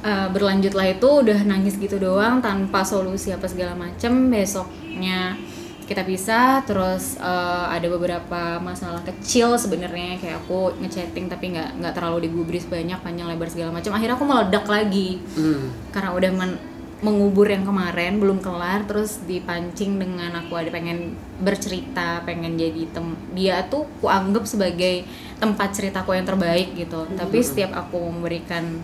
eh, 0.00 0.28
berlanjutlah 0.28 0.86
itu 0.88 1.08
udah 1.22 1.42
nangis 1.42 1.74
gitu 1.76 1.94
doang 1.96 2.38
tanpa 2.38 2.82
solusi 2.82 3.30
apa 3.30 3.46
segala 3.46 3.72
macem 3.72 4.10
besoknya 4.28 5.34
kita 5.82 6.02
pisah 6.02 6.62
terus 6.62 7.14
eh, 7.16 7.28
ada 7.68 7.86
beberapa 7.88 8.40
masalah 8.58 9.02
kecil 9.02 9.54
sebenarnya 9.54 10.14
kayak 10.16 10.38
aku 10.40 10.74
ngechatting 10.78 11.26
tapi 11.26 11.50
nggak 11.50 11.74
nggak 11.76 11.92
terlalu 11.92 12.26
digubris 12.26 12.66
banyak 12.66 12.98
panjang 12.98 13.26
lebar 13.26 13.46
segala 13.46 13.70
macam 13.72 13.92
akhirnya 13.92 14.14
aku 14.14 14.24
meledak 14.24 14.66
lagi 14.66 15.18
Hmm. 15.34 15.70
karena 15.90 16.10
udah 16.12 16.30
men- 16.32 16.60
mengubur 17.02 17.50
yang 17.50 17.66
kemarin 17.66 18.22
belum 18.22 18.38
kelar 18.38 18.86
terus 18.86 19.18
dipancing 19.26 19.98
dengan 19.98 20.30
aku 20.38 20.54
ada 20.54 20.70
pengen 20.70 21.18
bercerita 21.42 22.22
pengen 22.22 22.54
jadi 22.54 22.86
tem 22.94 23.18
dia 23.34 23.66
tuh 23.66 23.90
aku 23.98 24.06
anggap 24.06 24.46
sebagai 24.46 25.02
tempat 25.42 25.74
ceritaku 25.74 26.14
yang 26.14 26.22
terbaik 26.22 26.78
gitu. 26.78 27.02
Tapi 27.18 27.42
setiap 27.42 27.74
aku 27.74 27.98
memberikan 27.98 28.78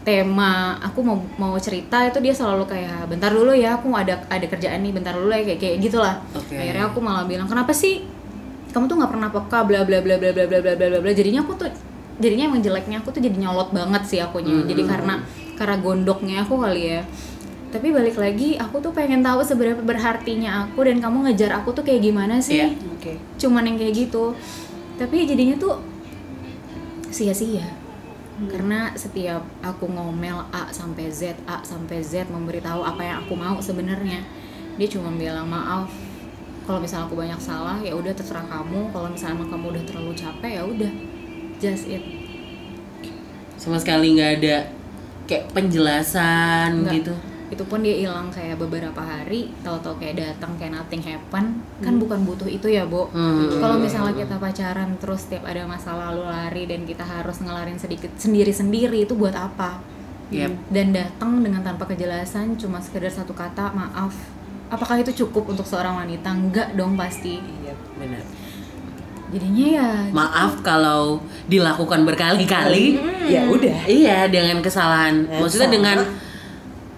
tema 0.00 0.80
aku 0.80 1.04
mau 1.04 1.20
mau 1.36 1.52
cerita 1.60 2.00
itu 2.08 2.16
dia 2.24 2.32
selalu 2.32 2.64
kayak 2.64 3.04
bentar 3.04 3.28
dulu 3.28 3.52
ya 3.52 3.76
aku 3.76 3.92
ada 3.92 4.24
ada 4.32 4.46
kerjaan 4.48 4.80
nih 4.80 4.96
bentar 4.96 5.12
dulu 5.12 5.28
ya 5.28 5.44
kayak 5.44 5.60
kayak 5.60 5.76
gitulah 5.84 6.16
Oke. 6.32 6.56
akhirnya 6.56 6.88
aku 6.88 7.04
malah 7.04 7.28
bilang 7.28 7.44
kenapa 7.44 7.76
sih 7.76 8.08
kamu 8.72 8.88
tuh 8.88 8.96
nggak 8.96 9.12
pernah 9.12 9.28
peka 9.28 9.60
bla 9.68 9.84
bla 9.84 10.00
bla 10.00 10.16
bla 10.16 10.32
bla 10.32 10.44
bla 10.48 10.72
bla 10.72 10.72
bla 10.88 10.98
bla 11.04 11.12
jadinya 11.12 11.44
aku 11.44 11.52
tuh 11.52 11.68
jadinya 12.20 12.52
emang 12.52 12.60
jeleknya 12.60 13.00
aku 13.00 13.08
tuh 13.16 13.24
jadi 13.24 13.36
nyolot 13.40 13.72
banget 13.72 14.02
sih 14.04 14.20
akunya. 14.20 14.60
Jadi 14.68 14.82
karena 14.84 15.24
karena 15.60 15.76
gondoknya 15.76 16.40
aku 16.40 16.56
kali 16.56 16.96
ya. 16.96 17.04
Tapi 17.68 17.92
balik 17.92 18.16
lagi 18.16 18.56
aku 18.56 18.80
tuh 18.80 18.96
pengen 18.96 19.20
tahu 19.20 19.44
seberapa 19.44 19.78
berartinya 19.84 20.64
aku 20.64 20.88
dan 20.88 21.04
kamu 21.04 21.28
ngejar 21.28 21.60
aku 21.60 21.76
tuh 21.76 21.84
kayak 21.84 22.00
gimana 22.00 22.40
sih? 22.40 22.64
Iya. 22.64 22.72
Oke. 22.96 23.12
cuman 23.36 23.68
yang 23.68 23.76
kayak 23.76 24.08
gitu. 24.08 24.32
Tapi 24.96 25.28
jadinya 25.28 25.60
tuh 25.60 25.76
sia-sia. 27.12 27.68
Karena 28.48 28.96
setiap 28.96 29.44
aku 29.60 29.84
ngomel 29.84 30.48
A 30.48 30.72
sampai 30.72 31.12
Z 31.12 31.36
A 31.44 31.60
sampai 31.60 32.00
Z 32.00 32.24
memberitahu 32.32 32.80
apa 32.80 33.04
yang 33.04 33.16
aku 33.20 33.36
mau 33.36 33.60
sebenarnya 33.60 34.24
dia 34.80 34.88
cuma 34.88 35.12
bilang 35.12 35.44
maaf 35.44 35.92
kalau 36.64 36.80
misalnya 36.80 37.04
aku 37.04 37.20
banyak 37.20 37.36
salah 37.36 37.76
ya 37.84 37.92
udah 37.92 38.16
terserah 38.16 38.48
kamu. 38.48 38.88
Kalau 38.96 39.12
misalnya 39.12 39.44
kamu 39.44 39.76
udah 39.76 39.84
terlalu 39.84 40.12
capek 40.16 40.50
ya 40.56 40.62
udah 40.64 40.92
just 41.60 41.84
it. 41.92 42.00
Sama 43.60 43.76
sekali 43.76 44.16
nggak 44.16 44.40
ada 44.40 44.79
kayak 45.30 45.44
penjelasan 45.54 46.82
Nggak. 46.82 46.94
gitu. 46.96 47.14
itu 47.50 47.64
pun 47.64 47.78
dia 47.80 47.96
hilang 47.96 48.30
kayak 48.30 48.58
beberapa 48.58 48.98
hari 48.98 49.50
tahu-tahu 49.60 49.98
kayak 49.98 50.14
datang 50.16 50.54
kayak 50.54 50.70
nothing 50.72 51.02
happen 51.02 51.58
kan 51.80 51.94
bukan 51.96 52.22
butuh 52.22 52.46
itu 52.46 52.66
ya 52.68 52.82
Bo 52.84 53.06
Hmm. 53.08 53.58
kalau 53.58 53.74
misalnya 53.76 54.14
kita 54.16 54.38
pacaran 54.38 54.94
terus 54.96 55.26
tiap 55.26 55.42
ada 55.44 55.62
masalah 55.64 56.10
lalu 56.10 56.26
lari 56.26 56.62
dan 56.64 56.82
kita 56.84 57.02
harus 57.02 57.38
ngelarin 57.38 57.74
sedikit 57.74 58.10
sendiri-sendiri 58.16 59.02
itu 59.02 59.14
buat 59.14 59.34
apa 59.34 59.82
Yep. 60.30 60.70
dan 60.70 60.86
datang 60.90 61.42
dengan 61.42 61.58
tanpa 61.60 61.86
kejelasan 61.86 62.54
cuma 62.54 62.78
sekedar 62.78 63.10
satu 63.10 63.34
kata 63.34 63.70
maaf 63.72 64.14
apakah 64.68 65.02
itu 65.02 65.10
cukup 65.16 65.50
untuk 65.50 65.66
seorang 65.66 65.98
wanita 65.98 66.30
enggak 66.30 66.74
dong 66.74 66.94
pasti 66.94 67.42
Iya. 67.60 67.74
Benar. 67.96 68.22
Jadinya 69.30 69.66
ya 69.78 69.88
Maaf 70.10 70.58
kalau 70.60 71.22
dilakukan 71.46 72.02
berkali-kali. 72.02 72.98
Ya 73.26 73.46
udah. 73.46 73.86
Iya, 73.86 74.26
dengan 74.26 74.58
kesalahan. 74.58 75.26
Yang 75.26 75.40
Maksudnya 75.40 75.68
sama. 75.68 75.76
dengan 75.78 75.98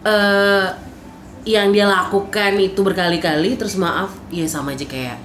eh 0.03 0.67
yang 1.43 1.75
dia 1.75 1.85
lakukan 1.85 2.55
itu 2.57 2.81
berkali-kali 2.81 3.59
terus 3.59 3.75
maaf, 3.75 4.15
ya 4.31 4.47
sama 4.47 4.73
aja 4.73 4.87
kayak 4.87 5.19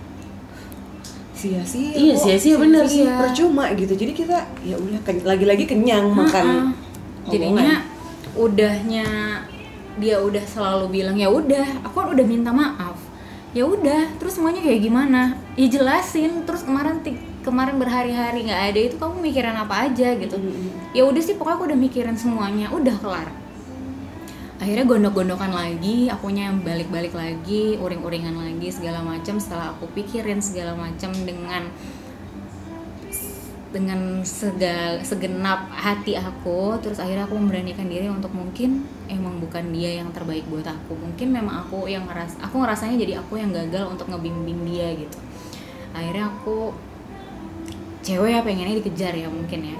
Sia-sia. 1.37 1.93
Iya, 1.93 2.17
sia-sia 2.17 2.57
bener 2.57 2.81
sih. 2.89 3.05
Percuma 3.05 3.69
gitu. 3.77 3.93
Jadi 3.93 4.09
kita 4.11 4.41
ya 4.65 4.73
udah 4.73 4.97
ken- 5.05 5.21
lagi-lagi 5.21 5.69
kenyang 5.69 6.09
makan. 6.09 6.73
jadinya 7.27 7.83
udahnya 8.33 9.03
dia 9.97 10.15
udah 10.15 10.39
selalu 10.41 10.87
bilang 10.93 11.19
ya 11.19 11.27
udah 11.27 11.83
aku 11.83 11.91
kan 11.91 12.07
udah 12.15 12.23
minta 12.23 12.53
maaf 12.53 12.95
ya 13.55 13.63
udah 13.63 14.19
terus 14.19 14.35
semuanya 14.35 14.59
kayak 14.63 14.81
gimana? 14.83 15.39
Ya 15.55 15.67
jelasin 15.71 16.43
terus 16.43 16.67
kemarin 16.67 16.99
kemarin 17.45 17.79
berhari-hari 17.79 18.43
nggak 18.43 18.63
ada 18.73 18.79
itu 18.91 18.95
kamu 18.99 19.23
mikirin 19.23 19.55
apa 19.55 19.87
aja 19.87 20.15
gitu. 20.19 20.35
Ya 20.91 21.07
udah 21.07 21.21
sih 21.23 21.39
pokoknya 21.39 21.55
aku 21.55 21.65
udah 21.71 21.79
mikirin 21.79 22.17
semuanya 22.19 22.67
udah 22.75 22.95
kelar. 22.99 23.29
Akhirnya 24.57 24.89
gondok-gondokan 24.89 25.53
lagi 25.53 26.09
akunya 26.09 26.49
yang 26.49 26.65
balik-balik 26.65 27.13
lagi 27.13 27.77
uring-uringan 27.77 28.35
lagi 28.35 28.73
segala 28.73 29.05
macam. 29.05 29.37
Setelah 29.37 29.77
aku 29.77 29.85
pikirin 29.93 30.41
segala 30.41 30.73
macam 30.73 31.13
dengan 31.13 31.69
dengan 33.67 34.23
segal, 34.23 35.03
segenap 35.03 35.67
hati 35.75 36.15
aku 36.15 36.79
terus 36.79 37.03
akhirnya 37.03 37.27
aku 37.27 37.35
memberanikan 37.35 37.91
diri 37.91 38.07
untuk 38.07 38.31
mungkin 38.31 38.87
emang 39.11 39.43
bukan 39.43 39.75
dia 39.75 39.99
yang 39.99 40.09
terbaik 40.15 40.47
buat 40.47 40.63
aku. 40.63 40.95
Mungkin 40.95 41.27
memang 41.35 41.67
aku 41.67 41.91
yang 41.91 42.07
ngeras 42.07 42.39
aku 42.39 42.63
ngerasanya 42.63 42.95
jadi 42.95 43.13
aku 43.19 43.35
yang 43.35 43.51
gagal 43.51 43.91
untuk 43.91 44.07
ngebimbing 44.07 44.63
dia 44.63 44.95
gitu. 44.95 45.19
Akhirnya 45.91 46.31
aku 46.31 46.71
cewek 48.07 48.39
ya 48.39 48.41
pengennya 48.41 48.79
dikejar 48.79 49.13
ya 49.19 49.27
mungkin 49.27 49.75
ya. 49.75 49.77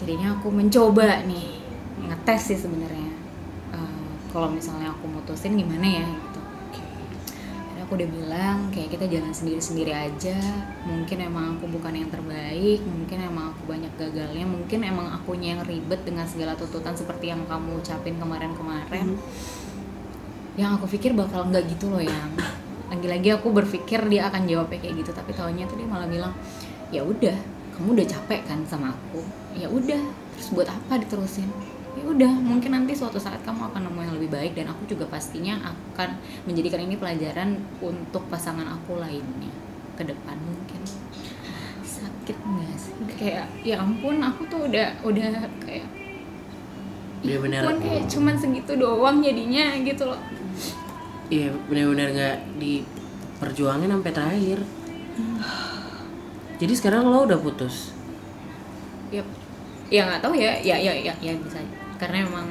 Jadinya 0.00 0.40
aku 0.40 0.48
mencoba 0.48 1.28
nih 1.28 1.60
ngetes 2.08 2.40
sih 2.52 2.58
sebenarnya. 2.58 3.12
Eh, 3.76 4.08
kalau 4.32 4.48
misalnya 4.48 4.96
aku 4.96 5.12
mutusin 5.12 5.60
gimana 5.60 5.84
ya 5.84 6.08
aku 7.92 8.00
udah 8.00 8.12
bilang 8.24 8.58
kayak 8.72 8.88
kita 8.96 9.04
jalan 9.04 9.36
sendiri-sendiri 9.36 9.92
aja. 9.92 10.40
Mungkin 10.88 11.28
emang 11.28 11.60
aku 11.60 11.68
bukan 11.76 11.92
yang 11.92 12.08
terbaik 12.08 12.80
mungkin 12.88 13.20
emang 13.20 13.52
aku 13.52 13.68
banyak 13.68 13.92
gagalnya 14.00 14.48
mungkin 14.48 14.80
emang 14.80 15.12
akunya 15.12 15.52
yang 15.52 15.60
ribet 15.68 16.00
dengan 16.00 16.24
segala 16.24 16.56
tuntutan 16.56 16.96
seperti 16.96 17.36
yang 17.36 17.44
kamu 17.44 17.84
ucapin 17.84 18.16
kemarin-kemarin. 18.16 19.12
Yang 20.56 20.70
aku 20.80 20.86
pikir 20.96 21.12
bakal 21.12 21.44
nggak 21.52 21.68
gitu 21.68 21.92
loh 21.92 22.00
yang. 22.00 22.32
Lagi-lagi 22.88 23.28
aku 23.36 23.52
berpikir 23.52 24.00
dia 24.08 24.32
akan 24.32 24.48
jawabnya 24.48 24.88
kayak 24.88 25.04
gitu 25.04 25.12
tapi 25.12 25.36
tahunya 25.36 25.68
tuh 25.68 25.76
dia 25.76 25.84
malah 25.84 26.08
bilang 26.08 26.32
ya 26.88 27.04
udah 27.04 27.36
kamu 27.76 27.92
udah 27.92 28.06
capek 28.08 28.40
kan 28.48 28.64
sama 28.64 28.96
aku. 28.96 29.20
Ya 29.52 29.68
udah 29.68 30.00
terus 30.32 30.48
buat 30.48 30.64
apa 30.72 30.96
diterusin 30.96 31.44
ya 31.92 32.04
udah 32.08 32.32
mungkin 32.40 32.72
nanti 32.72 32.96
suatu 32.96 33.20
saat 33.20 33.44
kamu 33.44 33.68
akan 33.68 33.84
nemu 33.88 34.00
yang 34.00 34.14
lebih 34.16 34.30
baik 34.32 34.52
dan 34.56 34.72
aku 34.72 34.88
juga 34.88 35.04
pastinya 35.06 35.60
akan 35.60 36.16
menjadikan 36.48 36.80
ini 36.80 36.96
pelajaran 36.96 37.60
untuk 37.84 38.24
pasangan 38.32 38.64
aku 38.64 38.96
lainnya 38.96 39.52
ke 39.92 40.08
depan 40.08 40.40
mungkin 40.40 40.80
sakit 41.84 42.32
nggak 42.32 42.76
sih 42.80 42.94
kayak 43.20 43.44
ya 43.60 43.76
ampun 43.78 44.24
aku 44.24 44.48
tuh 44.48 44.64
udah 44.72 44.88
udah 45.04 45.44
kayak 45.60 45.84
ya 47.22 47.36
Bener-bener. 47.38 47.60
ampun 47.60 47.78
kayak 47.78 48.04
cuman 48.08 48.34
segitu 48.34 48.72
doang 48.74 49.20
jadinya 49.20 49.76
gitu 49.80 50.08
loh 50.08 50.20
Iya 51.32 51.48
benar-benar 51.64 52.08
nggak 52.12 52.36
diperjuangin 52.60 53.88
sampai 53.88 54.12
terakhir. 54.12 54.58
Jadi 56.60 56.72
sekarang 56.76 57.08
lo 57.08 57.24
udah 57.24 57.40
putus. 57.40 57.96
ya 59.08 59.24
ya 59.88 60.04
nggak 60.04 60.20
tahu 60.20 60.36
ya 60.36 60.52
ya 60.60 60.76
ya 60.76 60.92
ya 60.92 61.12
ya 61.24 61.32
bisa 61.40 61.56
karena 62.02 62.26
emang 62.26 62.50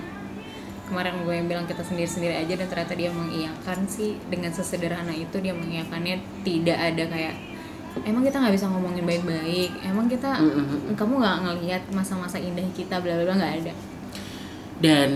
kemarin 0.87 1.19
gue 1.21 1.33
yang 1.33 1.47
bilang 1.47 1.65
kita 1.67 1.83
sendiri 1.83 2.07
sendiri 2.07 2.35
aja 2.37 2.53
dan 2.53 2.67
ternyata 2.67 2.95
dia 2.95 3.11
mengiyakan 3.11 3.83
sih 3.85 4.15
dengan 4.27 4.51
sesederhana 4.51 5.11
itu 5.11 5.35
dia 5.37 5.51
mengiyakannya 5.51 6.15
tidak 6.43 6.77
ada 6.77 7.03
kayak 7.05 7.35
emang 8.01 8.23
kita 8.23 8.39
nggak 8.39 8.55
bisa 8.55 8.67
ngomongin 8.67 9.03
baik-baik 9.03 9.71
emang 9.83 10.07
kita 10.07 10.39
Mm-mm. 10.39 10.95
kamu 10.95 11.13
nggak 11.17 11.37
ngelihat 11.41 11.83
masa-masa 11.91 12.39
indah 12.39 12.63
kita 12.71 12.99
bla 12.99 13.13
bla 13.13 13.23
bla 13.25 13.35
nggak 13.35 13.55
ada 13.61 13.73
Dan 14.79 15.09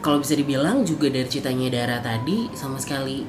kalau 0.00 0.18
bisa 0.18 0.34
dibilang 0.34 0.82
juga 0.82 1.06
dari 1.06 1.24
ceritanya 1.24 1.68
Dara 1.70 1.96
tadi 2.00 2.48
sama 2.52 2.76
sekali 2.76 3.22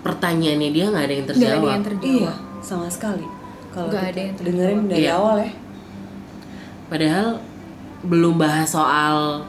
pertanyaannya 0.00 0.70
dia 0.70 0.84
nggak 0.88 1.04
ada 1.04 1.12
yang 1.12 1.26
nggak 1.26 1.36
ada 1.36 1.44
terjawab. 1.44 1.68
yang 1.68 1.84
terjawab 1.84 2.14
Iya, 2.16 2.32
sama 2.58 2.86
sekali. 2.88 3.26
Kalau 3.68 3.90
ada 3.92 4.16
yang 4.16 4.34
dengerin 4.34 4.80
dari 4.88 5.04
Iya. 5.04 5.12
awal 5.14 5.36
ya. 5.38 5.52
Padahal 6.88 7.26
belum 8.04 8.38
bahas 8.38 8.72
soal 8.72 9.42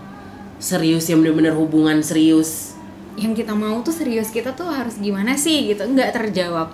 serius 0.60 1.08
yang 1.08 1.22
bener-bener 1.24 1.56
hubungan 1.56 2.02
serius. 2.02 2.76
yang 3.20 3.36
kita 3.36 3.52
mau 3.52 3.84
tuh 3.84 3.92
serius 3.92 4.32
kita 4.32 4.56
tuh 4.56 4.72
harus 4.72 4.96
gimana 4.96 5.36
sih 5.36 5.76
gitu? 5.76 5.84
Nggak 5.84 6.16
terjawab. 6.16 6.72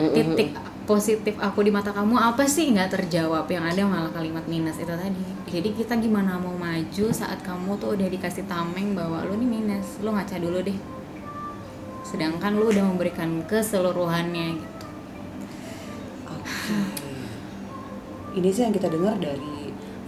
Titik 0.00 0.56
positif 0.88 1.36
aku 1.38 1.62
di 1.62 1.70
mata 1.70 1.92
kamu 1.92 2.16
apa 2.16 2.48
sih? 2.48 2.72
Nggak 2.72 2.96
terjawab. 2.96 3.44
Yang 3.46 3.64
ada 3.76 3.82
malah 3.84 4.12
kalimat 4.16 4.44
minus 4.48 4.80
itu 4.80 4.90
tadi. 4.90 5.24
Jadi 5.52 5.68
kita 5.76 6.00
gimana 6.00 6.40
mau 6.40 6.56
maju 6.56 7.06
saat 7.12 7.44
kamu 7.44 7.76
tuh 7.76 7.92
udah 7.92 8.08
dikasih 8.08 8.48
tameng 8.48 8.96
bahwa 8.96 9.20
lu 9.28 9.36
nih 9.36 9.48
minus. 9.60 10.00
Lu 10.00 10.16
ngaca 10.16 10.40
dulu 10.40 10.64
deh. 10.64 10.78
Sedangkan 12.08 12.56
lu 12.56 12.72
udah 12.72 12.84
memberikan 12.88 13.44
keseluruhannya 13.44 14.46
gitu. 14.56 14.86
Oke. 16.32 16.76
Ini 18.32 18.48
sih 18.48 18.64
yang 18.64 18.72
kita 18.72 18.88
dengar 18.88 19.20
dari 19.20 19.61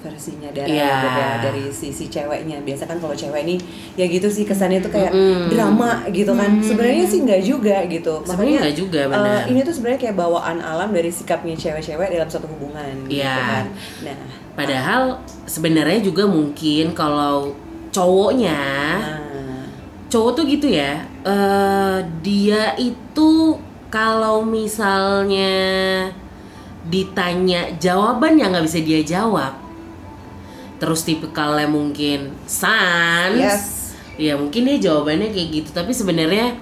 versinya 0.05 0.53
Dara 0.53 0.69
Iya. 0.69 0.93
beda 1.01 1.27
dari 1.43 1.65
sisi 1.73 2.07
ceweknya. 2.07 2.61
Biasa 2.61 2.85
kan 2.85 3.01
kalau 3.01 3.17
cewek 3.17 3.43
nih 3.43 3.59
ya 3.97 4.05
gitu 4.05 4.29
sih 4.29 4.45
kesannya 4.45 4.79
tuh 4.79 4.93
kayak 4.93 5.09
Mm-mm. 5.11 5.49
drama 5.49 6.05
gitu 6.13 6.31
kan. 6.31 6.61
Sebenarnya 6.61 7.05
sih 7.05 7.25
nggak 7.25 7.43
juga 7.43 7.77
gitu. 7.89 8.21
Sebenarnya 8.23 8.59
nggak 8.61 8.77
juga, 8.77 9.01
eh, 9.01 9.09
benar. 9.09 9.43
ini 9.49 9.61
tuh 9.61 9.73
sebenarnya 9.73 10.01
kayak 10.05 10.17
bawaan 10.17 10.61
alam 10.61 10.93
dari 10.93 11.09
sikapnya 11.09 11.57
cewek-cewek 11.57 12.13
dalam 12.13 12.29
satu 12.29 12.45
hubungan 12.47 13.09
gitu 13.09 13.25
Iya. 13.25 13.35
kan. 13.41 13.65
Nah, 14.05 14.17
Padahal 14.55 15.03
sebenarnya 15.45 15.99
juga 15.99 16.29
mungkin 16.29 16.93
kalau 16.93 17.57
cowoknya 17.91 18.61
nah 19.01 19.23
cowok 20.07 20.31
tuh 20.33 20.45
gitu 20.47 20.71
ya 20.71 21.03
eh 21.27 21.99
dia 22.23 22.71
itu 22.77 23.59
kalau 23.91 24.47
misalnya 24.47 25.51
ditanya 26.85 27.67
jawaban 27.79 28.37
yang 28.37 28.53
nggak 28.53 28.63
bisa 28.63 28.79
dia 28.79 29.01
jawab 29.03 29.57
terus 30.85 31.09
tipikalnya 31.09 31.65
mungkin 31.65 32.37
sans. 32.45 33.41
Yes. 33.41 33.97
ya 34.21 34.37
mungkin 34.37 34.69
dia 34.69 34.93
jawabannya 34.93 35.33
kayak 35.33 35.49
gitu. 35.49 35.71
Tapi 35.73 35.97
sebenarnya 35.97 36.61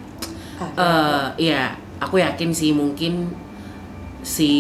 eh 0.79 1.27
ya 1.43 1.75
aku 1.99 2.23
yakin 2.23 2.55
sih 2.55 2.71
mungkin 2.71 3.35
si 4.23 4.55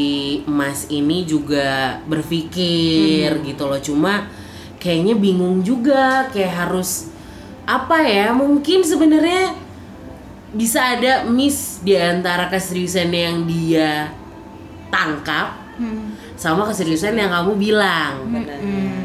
Mas 0.50 0.90
ini 0.90 1.22
juga 1.22 2.02
berpikir 2.10 3.38
gitu 3.46 3.62
loh. 3.70 3.78
Cuma 3.78 4.26
kayaknya 4.82 5.14
bingung 5.14 5.62
juga 5.62 6.26
kayak 6.34 6.66
harus 6.66 7.14
apa 7.62 8.02
ya 8.02 8.34
mungkin 8.34 8.82
sebenarnya 8.82 9.54
bisa 10.50 10.98
ada 10.98 11.22
miss 11.30 11.78
di 11.86 11.94
antara 11.94 12.50
keseriusan 12.50 13.14
yang 13.14 13.46
dia 13.46 14.10
tangkap 14.90 15.54
sama 16.34 16.64
keseriusan 16.64 17.14
yang 17.14 17.30
kamu 17.30 17.52
bilang. 17.54 18.26
Benar. 18.28 18.58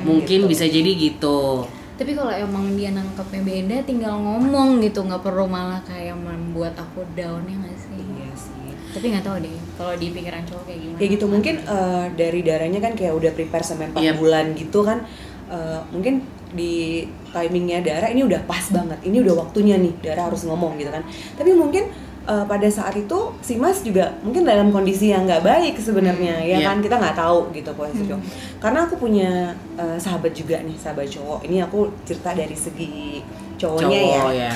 mungkin 0.03 0.47
bisa 0.47 0.63
jadi 0.63 0.87
gitu. 0.87 1.67
Tapi 1.97 2.13
kalau 2.13 2.29
emang 2.29 2.77
dia 2.77 2.93
nangkepnya 2.93 3.41
beda 3.41 3.77
tinggal 3.83 4.15
ngomong 4.15 4.79
gitu 4.79 5.01
nggak 5.01 5.19
perlu 5.19 5.45
malah 5.45 5.81
kayak 5.81 6.13
membuat 6.13 6.77
aku 6.77 7.03
down 7.11 7.43
ya 7.43 7.57
nggak 7.57 7.75
sih? 7.75 7.97
Iya 7.97 8.31
sih. 8.33 8.53
tapi 8.87 9.13
nggak 9.13 9.25
tahu 9.25 9.37
deh 9.43 9.51
kalau 9.77 9.93
di 9.93 10.09
pikiran 10.09 10.41
cowok 10.41 10.63
kayak 10.63 10.79
gimana. 10.79 10.97
Kayak 10.97 11.09
gitu 11.13 11.25
mungkin 11.27 11.55
eh, 11.59 12.05
dari 12.15 12.39
darahnya 12.41 12.79
kan 12.79 12.93
kayak 12.93 13.13
udah 13.13 13.31
prepare 13.33 13.61
sampai 13.61 13.91
4 13.91 13.99
Yep. 13.99 14.15
bulan 14.17 14.45
gitu 14.53 14.79
kan 14.81 14.99
Eh, 15.47 15.79
mungkin 15.95 16.27
di 16.51 17.07
timingnya 17.31 17.79
Dara 17.79 18.11
ini 18.11 18.19
udah 18.19 18.43
pas 18.43 18.67
banget 18.67 18.99
ini 19.07 19.23
udah 19.23 19.47
waktunya 19.47 19.79
nih 19.79 19.95
Dara 20.03 20.27
harus 20.27 20.43
ngomong 20.43 20.75
gitu 20.75 20.91
kan. 20.91 20.99
Tapi 21.39 21.55
mungkin 21.55 21.87
eh, 22.27 22.45
pada 22.45 22.67
saat 22.67 22.93
itu 22.93 23.19
si 23.39 23.55
Mas 23.55 23.79
juga 23.81 24.13
mungkin 24.21 24.43
dalam 24.43 24.69
kondisi 24.69 25.09
yang 25.09 25.23
nggak 25.23 25.41
baik 25.41 25.75
sebenarnya 25.79 26.43
ya 26.43 26.59
Yep. 26.59 26.67
kan 26.67 26.77
kita 26.83 26.95
nggak 26.99 27.17
tahu 27.17 27.39
gitu 27.55 27.71
posisi 27.73 28.03
cowok 28.05 28.21
karena 28.59 28.79
aku 28.83 28.95
punya 28.99 29.31
eh, 29.79 29.97
sahabat 29.97 30.35
juga 30.35 30.59
nih 30.61 30.75
sahabat 30.75 31.07
cowok 31.07 31.39
ini 31.47 31.63
aku 31.63 31.87
cerita 32.03 32.35
dari 32.35 32.57
segi 32.57 33.23
cowoknya 33.57 33.99
ya 33.99 34.11
cowok 34.19 34.33
ya 34.35 34.53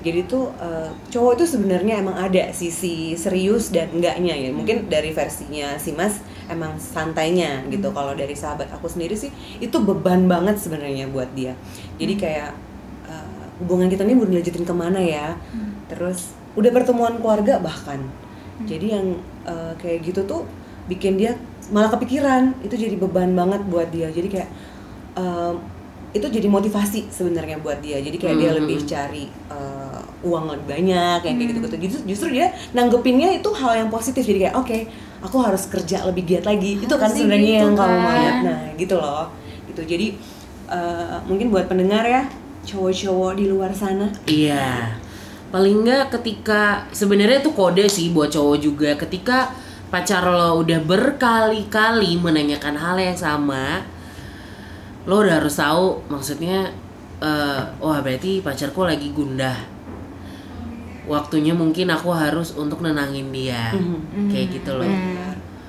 jadi 0.00 0.24
tuh 0.24 0.48
eh, 0.56 0.88
cowok 1.12 1.32
itu 1.36 1.44
sebenarnya 1.44 2.00
emang 2.00 2.16
ada 2.16 2.48
sisi 2.56 3.12
serius 3.20 3.68
dan 3.68 3.92
enggaknya 3.92 4.32
ya. 4.32 4.48
Mungkin 4.48 4.88
dari 4.88 5.12
versinya 5.12 5.76
si 5.76 5.92
Mas 5.92 6.24
emang 6.48 6.80
santainya 6.80 7.60
gitu. 7.68 7.92
Kalau 7.92 8.16
dari 8.16 8.32
sahabat 8.32 8.72
aku 8.72 8.88
sendiri 8.88 9.12
sih 9.12 9.28
itu 9.60 9.76
beban 9.76 10.24
banget 10.24 10.56
sebenarnya 10.56 11.04
buat 11.12 11.28
dia. 11.36 11.52
Jadi 12.00 12.16
kayak 12.16 12.50
eh, 13.12 13.44
hubungan 13.60 13.92
kita 13.92 14.08
ini 14.08 14.16
mau 14.16 14.24
dilanjutin 14.24 14.64
ke 14.64 14.72
mana 14.72 15.00
ya? 15.04 15.36
Terus 15.92 16.32
udah 16.52 16.70
pertemuan 16.70 17.14
keluarga 17.16 17.58
bahkan. 17.58 18.00
Jadi 18.62 18.86
yang 18.90 19.06
eh, 19.42 19.72
kayak 19.76 20.04
gitu 20.04 20.20
tuh 20.24 20.44
bikin 20.86 21.16
dia 21.16 21.34
malah 21.68 21.88
kepikiran. 21.88 22.54
Itu 22.60 22.74
jadi 22.74 22.94
beban 22.94 23.32
banget 23.32 23.62
buat 23.66 23.88
dia. 23.88 24.08
Jadi 24.08 24.28
kayak 24.28 24.48
em, 25.14 25.54
itu 26.10 26.26
jadi 26.26 26.50
motivasi 26.50 27.06
sebenarnya 27.06 27.62
buat 27.62 27.78
dia 27.78 28.02
jadi 28.02 28.18
kayak 28.18 28.34
dia 28.34 28.50
Hmm. 28.50 28.58
lebih 28.58 28.82
cari 28.82 29.30
uh, 29.46 30.02
uang 30.26 30.50
lebih 30.50 30.66
banyak 30.66 31.22
kayak 31.22 31.34
gitu 31.38 31.50
gitu 31.54 31.76
justru, 31.78 32.02
justru 32.02 32.28
dia 32.34 32.50
nanggepinnya 32.74 33.38
itu 33.38 33.46
hal 33.54 33.78
yang 33.78 33.90
positif 33.94 34.26
jadi 34.26 34.50
kayak 34.50 34.56
oke 34.58 34.78
aku 35.22 35.36
harus 35.38 35.70
kerja 35.70 36.02
lebih 36.02 36.26
giat 36.26 36.50
lagi 36.50 36.82
itu 36.82 36.90
kan 36.90 37.06
sebenarnya 37.06 37.46
gitu 37.46 37.62
yang 37.62 37.74
kamu 37.78 37.94
kan. 37.94 38.02
mau 38.02 38.42
nah 38.42 38.60
gitu 38.74 38.94
loh 38.98 39.24
gitu 39.70 39.82
jadi 39.86 40.06
uh, 40.66 41.16
mungkin 41.30 41.46
buat 41.46 41.70
pendengar 41.70 42.02
ya 42.02 42.26
cowok-cowok 42.66 43.32
di 43.38 43.44
luar 43.46 43.70
sana 43.70 44.10
Iya. 44.26 44.90
Paling 45.50 45.82
nggak 45.82 46.14
ketika 46.14 46.86
sebenarnya 46.94 47.42
itu 47.42 47.50
kode 47.50 47.90
sih 47.90 48.14
buat 48.14 48.30
cowok 48.30 48.56
juga 48.62 48.90
ketika 48.94 49.50
pacar 49.90 50.22
lo 50.22 50.62
udah 50.62 50.78
berkali-kali 50.86 52.14
menanyakan 52.22 52.78
hal 52.78 52.94
yang 53.02 53.18
sama, 53.18 53.82
lo 55.10 55.26
udah 55.26 55.42
harus 55.42 55.58
tahu 55.58 56.06
maksudnya 56.06 56.70
eh, 57.18 57.60
wah 57.82 57.98
berarti 57.98 58.38
pacarku 58.46 58.86
lagi 58.86 59.10
gundah. 59.10 59.58
Waktunya 61.10 61.50
mungkin 61.50 61.90
aku 61.90 62.14
harus 62.14 62.54
untuk 62.54 62.86
nenangin 62.86 63.34
dia. 63.34 63.74
Kayak 64.30 64.46
gitu 64.62 64.78
loh. 64.78 64.86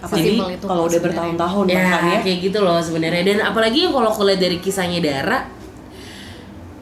apa 0.01 0.17
Jadi, 0.17 0.33
itu 0.33 0.65
kalau 0.65 0.89
udah 0.89 0.97
bertahun-tahun 0.97 1.63
Ya, 1.69 1.93
ya 2.01 2.17
kayak 2.25 2.39
gitu 2.49 2.59
loh 2.65 2.81
sebenarnya 2.81 3.21
dan 3.21 3.37
apalagi 3.45 3.85
yang 3.85 3.93
kalau 3.93 4.09
aku 4.09 4.25
lihat 4.25 4.41
dari 4.41 4.57
kisahnya 4.57 4.97
Dara 4.97 5.45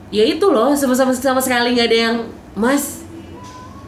ya 0.08 0.24
itu 0.24 0.48
loh 0.48 0.72
sama-sama 0.72 1.12
sama 1.12 1.44
sekali 1.44 1.76
nggak 1.76 1.88
ada 1.92 1.98
yang 2.00 2.16
Mas 2.58 3.06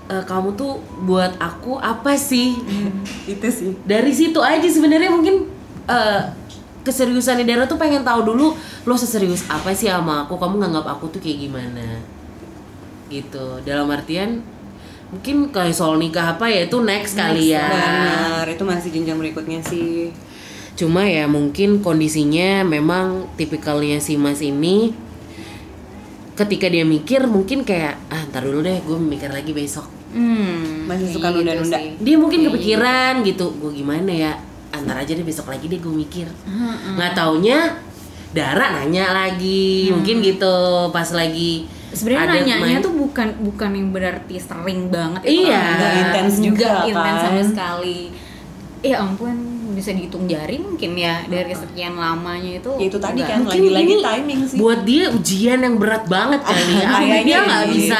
eh, 0.10 0.24
kamu 0.26 0.54
tuh 0.54 0.82
buat 1.06 1.38
aku 1.39 1.80
apa 1.80 2.13
sih? 2.17 2.58
Itu 3.32 3.47
sih. 3.50 3.71
Dari 3.88 4.12
situ 4.12 4.38
aja 4.41 4.65
sebenarnya 4.65 5.10
mungkin 5.13 5.47
eh 5.89 6.21
keseriusan 6.82 7.45
Dara 7.45 7.69
tuh 7.69 7.78
pengen 7.78 8.02
tahu 8.02 8.26
dulu 8.34 8.58
lo 8.58 8.95
seserius 8.97 9.45
apa 9.47 9.71
sih 9.74 9.89
sama 9.89 10.26
aku? 10.26 10.38
Kamu 10.38 10.58
nganggap 10.62 10.86
aku 10.97 11.13
tuh 11.13 11.21
kayak 11.21 11.50
gimana? 11.50 12.02
Gitu. 13.10 13.62
Dalam 13.65 13.88
artian 13.93 14.41
mungkin 15.12 15.52
kayak 15.52 15.76
soal 15.76 16.00
nikah 16.00 16.39
apa 16.39 16.47
ya 16.47 16.65
itu 16.65 16.80
next, 16.82 17.13
kali 17.13 17.54
ya. 17.54 17.67
benar. 17.67 18.45
Itu 18.50 18.63
masih 18.65 18.89
jenjang 18.89 19.19
berikutnya 19.19 19.62
sih. 19.62 20.10
Cuma 20.74 21.06
ya 21.06 21.28
mungkin 21.28 21.84
kondisinya 21.84 22.65
memang 22.65 23.30
tipikalnya 23.38 24.02
si 24.02 24.15
Mas 24.17 24.41
ini 24.41 24.95
ketika 26.41 26.65
dia 26.65 26.82
mikir 26.82 27.23
mungkin 27.25 27.62
kayak 27.62 27.97
ah 28.08 28.21
ntar 28.25 28.41
dulu 28.41 28.62
deh 28.62 28.80
gue 28.80 28.97
mikir 28.97 29.30
lagi 29.30 29.51
besok. 29.51 29.86
Hmm, 30.12 30.86
Masih 30.86 31.08
suka 31.10 31.30
nunda-nunda. 31.30 31.77
sih. 31.77 31.95
Dia 31.97 32.15
mungkin 32.15 32.43
kepikiran 32.45 33.21
gitu, 33.21 33.54
gue 33.54 33.71
gimana 33.73 34.10
ya 34.10 34.32
antar 34.69 34.99
aja 34.99 35.12
deh 35.12 35.21
besok 35.21 35.47
lagi 35.47 35.65
deh 35.65 35.77
gue 35.77 35.93
mikir. 35.93 36.27
Nggak 36.91 37.13
taunya 37.13 37.60
Dara 38.32 38.71
nanya 38.73 39.12
lagi 39.12 39.91
mungkin 39.91 40.23
gitu 40.23 40.56
pas 40.89 41.12
lagi 41.12 41.67
sebenarnya 41.91 42.23
ada 42.23 42.34
nanyanya 42.38 42.80
main- 42.80 42.80
tuh 42.80 42.95
bukan 42.95 43.27
bukan 43.43 43.69
yang 43.73 43.91
berarti 43.91 44.39
sering 44.39 44.88
banget 44.88 45.27
Iya. 45.27 45.60
intens 45.99 46.39
juga, 46.39 46.88
intens 46.88 46.95
kan? 46.95 47.27
sama 47.27 47.41
sekali 47.43 48.08
ya 48.80 49.04
ampun 49.04 49.51
bisa 49.82 49.91
dihitung 49.91 50.24
jari 50.24 50.56
mungkin 50.56 50.94
ya 50.94 51.26
dari 51.26 51.50
sekian 51.52 51.94
lamanya 51.94 52.62
itu 52.62 52.72
Ya 52.78 52.86
itu 52.86 52.98
tadi 52.98 53.20
kan 53.20 53.41
lagi-lagi 53.44 53.96
timing 53.98 54.41
sih. 54.46 54.56
buat 54.56 54.86
dia 54.86 55.10
ujian 55.10 55.60
yang 55.60 55.76
berat 55.76 56.06
banget 56.06 56.39
kali 56.39 56.78
ya. 56.78 56.89
Dia 57.26 57.38
nggak 57.41 57.62
gitu. 57.65 57.74
bisa. 57.76 57.98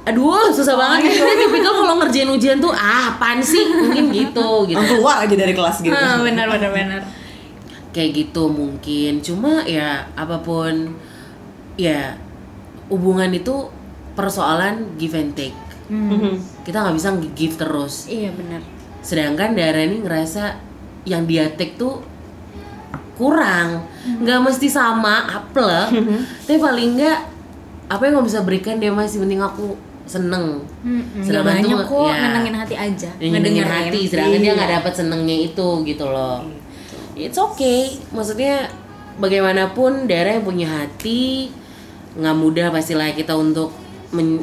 Aduh 0.00 0.48
susah 0.50 0.76
banget. 0.76 1.12
Dia 1.12 1.34
tipikal 1.38 1.72
kalau 1.74 1.94
ngerjain 1.96 2.28
ujian 2.28 2.56
tuh 2.56 2.70
ah 2.70 3.10
apaan 3.10 3.40
sih? 3.40 3.64
Mungkin 3.64 4.04
gitu 4.10 4.48
gitu. 4.68 4.78
Keluar 4.78 5.24
aja 5.24 5.34
dari 5.34 5.52
kelas 5.52 5.80
gitu. 5.80 5.92
Ah, 5.92 6.20
benar 6.20 6.46
benar 6.54 6.70
benar. 6.70 7.00
Kayak 7.90 8.10
gitu 8.14 8.46
mungkin. 8.46 9.18
Cuma 9.20 9.64
ya 9.64 10.06
apa 10.14 10.38
pun 10.38 10.94
ya 11.74 12.14
hubungan 12.86 13.30
itu 13.30 13.66
persoalan 14.12 14.94
give 14.94 15.14
and 15.14 15.32
take. 15.32 15.56
Hmm, 15.86 16.06
Mhm. 16.06 16.34
kita 16.62 16.80
nggak 16.80 16.96
bisa 16.96 17.08
give 17.32 17.54
terus. 17.56 18.06
Iya 18.06 18.30
benar. 18.30 18.62
Sedangkan 19.00 19.52
Dara 19.52 19.80
ini 19.80 20.00
ngerasa 20.00 20.69
yang 21.04 21.24
dia 21.24 21.48
take 21.54 21.76
tuh 21.76 22.00
kurang. 23.14 23.84
Nggak 24.20 24.40
mesti 24.40 24.66
sama 24.66 25.28
apple 25.28 25.92
tapi 26.46 26.56
paling 26.56 26.96
nggak 26.96 27.18
apa 27.90 28.02
yang 28.06 28.22
bisa 28.22 28.40
berikan 28.40 28.78
dia 28.78 28.88
masih 28.88 29.20
penting 29.20 29.40
aku 29.40 29.76
seneng. 30.06 30.64
Hmm, 30.82 31.02
nggak 31.20 31.26
Sedangkan 31.26 31.62
tuh, 31.62 31.78
kok 31.86 32.08
ya, 32.08 32.18
nenangin 32.26 32.54
hati 32.56 32.74
aja 32.74 33.10
nyenengin 33.20 33.62
hati 33.62 34.00
sedangkan 34.08 34.40
dia 34.40 34.46
Iya. 34.46 34.56
nggak 34.56 34.70
dapat 34.80 34.92
senengnya 34.96 35.36
itu 35.36 35.68
gitu 35.84 36.04
loh. 36.06 36.42
It's 37.14 37.36
okay. 37.36 38.00
Maksudnya 38.10 38.72
bagaimanapun 39.20 40.08
Dara 40.08 40.34
yang 40.34 40.42
punya 40.42 40.66
hati 40.66 41.52
nggak 42.16 42.36
mudah 42.36 42.72
pastilah 42.72 43.12
kita 43.12 43.36
untuk 43.36 43.70
men- 44.10 44.42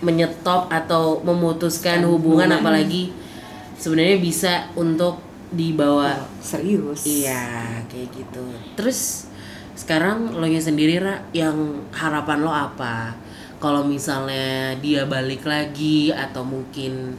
menyetop 0.00 0.66
atau 0.68 1.20
memutuskan 1.20 2.02
hubungan. 2.02 2.48
hubungan. 2.48 2.50
apalagi 2.58 3.12
sebenarnya 3.76 4.16
bisa 4.18 4.52
untuk 4.74 5.20
dibawa. 5.54 6.18
Serius. 6.42 7.06
iya 7.06 7.80
kayak 7.88 8.08
gitu. 8.12 8.44
Terus 8.76 9.30
sekarang 9.74 10.38
lo 10.38 10.46
nya 10.46 10.62
sendiri 10.62 11.02
Ra, 11.02 11.24
yang 11.34 11.88
harapan 11.90 12.38
lo 12.42 12.52
apa? 12.52 13.14
Kalau 13.62 13.86
misalnya 13.86 14.76
dia 14.78 15.08
balik 15.08 15.46
lagi 15.48 16.12
atau 16.12 16.44
mungkin 16.44 17.16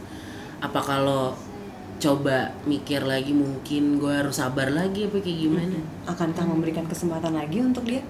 apa 0.61 0.79
kalau 0.79 1.33
coba 1.95 2.51
mikir 2.67 3.01
lagi 3.01 3.31
mungkin 3.31 3.97
gue 3.97 4.11
harus 4.11 4.37
sabar 4.37 4.69
lagi 4.69 5.07
apa 5.09 5.17
kayak 5.23 5.39
gimana? 5.47 5.79
Akankah 6.05 6.45
memberikan 6.45 6.85
kesempatan 6.85 7.33
lagi 7.33 7.63
untuk 7.63 7.87
dia? 7.87 8.03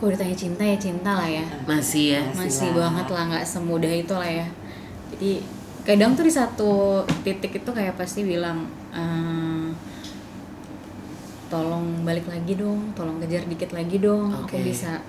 kalau 0.00 0.16
ditanya 0.16 0.32
cinta 0.32 0.64
ya 0.64 0.76
cinta 0.80 1.10
lah 1.12 1.28
ya. 1.28 1.44
Masih 1.68 2.16
ya? 2.16 2.22
Masih 2.32 2.40
masih 2.40 2.68
lah. 2.72 2.88
banget 2.88 3.06
lah 3.12 3.22
nggak 3.28 3.44
semudah 3.44 3.92
itu 3.92 4.14
lah 4.16 4.30
ya. 4.32 4.46
Jadi 5.12 5.32
kadang 5.90 6.14
tuh 6.14 6.22
di 6.22 6.30
satu 6.30 7.02
titik 7.26 7.58
itu 7.58 7.70
kayak 7.74 7.98
pasti 7.98 8.22
bilang 8.22 8.70
"Eh, 8.94 9.68
tolong 11.50 12.06
balik 12.06 12.30
lagi 12.30 12.54
dong 12.54 12.94
tolong 12.94 13.18
kejar 13.18 13.42
dikit 13.50 13.74
lagi 13.74 13.98
dong 13.98 14.30
aku 14.30 14.54
Oke. 14.54 14.70
bisa. 14.70 15.02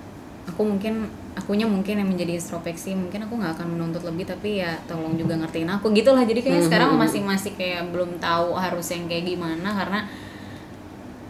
Aku 0.49 0.65
mungkin 0.65 1.05
akunya 1.37 1.69
mungkin 1.69 2.01
yang 2.01 2.09
menjadi 2.09 2.33
introspeksi 2.41 2.97
mungkin 2.97 3.29
aku 3.29 3.37
nggak 3.37 3.61
akan 3.61 3.77
menuntut 3.77 4.01
lebih 4.03 4.25
tapi 4.25 4.59
ya 4.59 4.73
tolong 4.89 5.13
juga 5.21 5.37
ngertiin 5.37 5.69
aku 5.69 5.93
gitu 5.93 6.17
lah. 6.17 6.25
Jadi 6.25 6.41
kayak 6.41 6.65
sekarang 6.65 6.97
masih 6.97 7.21
masih 7.21 7.53
kayak 7.53 7.93
belum 7.93 8.17
tahu 8.17 8.57
harus 8.57 8.89
yang 8.89 9.05
kayak 9.05 9.37
gimana 9.37 9.69
karena 9.69 10.09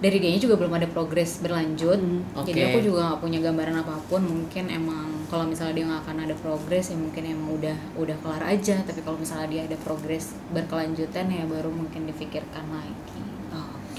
dari 0.01 0.17
dianya 0.17 0.41
juga 0.41 0.57
belum 0.57 0.73
ada 0.81 0.89
progres 0.89 1.37
berlanjut. 1.45 2.01
Hmm, 2.01 2.25
jadi 2.41 2.59
oke. 2.65 2.69
aku 2.73 2.79
juga 2.81 2.99
nggak 3.13 3.19
punya 3.21 3.39
gambaran 3.45 3.75
apa 3.85 3.95
pun. 4.09 4.21
Mungkin 4.25 4.65
emang 4.73 5.29
kalau 5.29 5.45
misalnya 5.45 5.77
dia 5.77 5.85
nggak 5.85 6.01
akan 6.09 6.17
ada 6.25 6.35
progres 6.41 6.89
ya 6.89 6.97
mungkin 6.97 7.23
emang 7.29 7.49
udah 7.61 7.77
udah 8.01 8.17
kelar 8.25 8.43
aja. 8.49 8.81
Tapi 8.81 9.05
kalau 9.05 9.21
misalnya 9.21 9.47
dia 9.53 9.61
ada 9.69 9.77
progres 9.85 10.33
berkelanjutan 10.49 11.29
ya 11.29 11.45
baru 11.45 11.69
mungkin 11.69 12.09
difikirkan 12.09 12.65
lagi. 12.73 13.21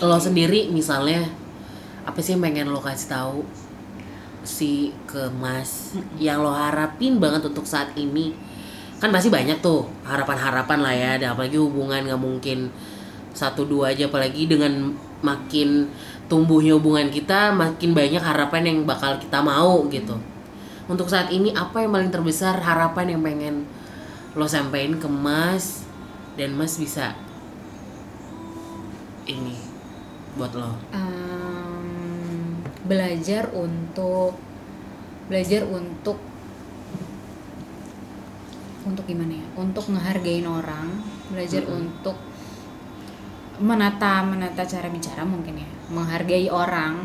Lo 0.03 0.19
sendiri 0.19 0.67
misalnya 0.75 1.31
apa 2.03 2.19
sih 2.19 2.35
yang 2.35 2.43
pengen 2.43 2.75
lo 2.75 2.83
kasih 2.83 3.07
tahu 3.07 3.47
si 4.43 4.91
ke 5.07 5.31
Mas 5.39 5.95
yang 6.19 6.43
lo 6.43 6.51
harapin 6.51 7.23
banget 7.23 7.47
untuk 7.47 7.63
saat 7.63 7.95
ini? 7.95 8.35
Kan 8.99 9.15
pasti 9.15 9.31
banyak 9.31 9.63
tuh 9.63 9.87
harapan-harapan 10.03 10.79
lah 10.83 10.95
ya. 10.99 11.13
Dan 11.23 11.39
apalagi 11.39 11.55
hubungan 11.63 12.03
nggak 12.03 12.19
mungkin 12.19 12.75
satu 13.31 13.63
dua 13.63 13.95
aja. 13.95 14.11
Apalagi 14.11 14.51
dengan 14.51 14.91
makin 15.23 15.89
tumbuhnya 16.27 16.75
hubungan 16.77 17.09
kita 17.09 17.55
makin 17.55 17.95
banyak 17.95 18.23
harapan 18.23 18.63
yang 18.69 18.79
bakal 18.83 19.17
kita 19.17 19.39
mau 19.41 19.87
gitu. 19.89 20.19
Untuk 20.91 21.07
saat 21.07 21.31
ini 21.31 21.55
apa 21.55 21.81
yang 21.81 21.95
paling 21.95 22.11
terbesar 22.11 22.59
harapan 22.59 23.17
yang 23.17 23.23
pengen 23.23 23.57
lo 24.35 24.45
sampein 24.45 24.99
ke 24.99 25.09
Mas? 25.09 25.87
Dan 26.35 26.57
Mas 26.59 26.77
bisa 26.81 27.15
ini 29.29 29.55
buat 30.35 30.53
lo. 30.57 30.75
Em, 30.91 32.59
belajar 32.89 33.53
untuk 33.55 34.35
belajar 35.31 35.63
untuk 35.69 36.19
untuk 38.83 39.05
gimana 39.07 39.39
ya? 39.39 39.47
Untuk 39.55 39.87
ngehargain 39.87 40.49
orang 40.49 40.89
belajar 41.31 41.63
untuk 41.71 42.19
menata 43.63 44.27
menata 44.27 44.67
cara 44.67 44.91
bicara 44.91 45.23
mungkin 45.23 45.63
ya. 45.63 45.69
Menghargai 45.89 46.51
orang. 46.51 46.99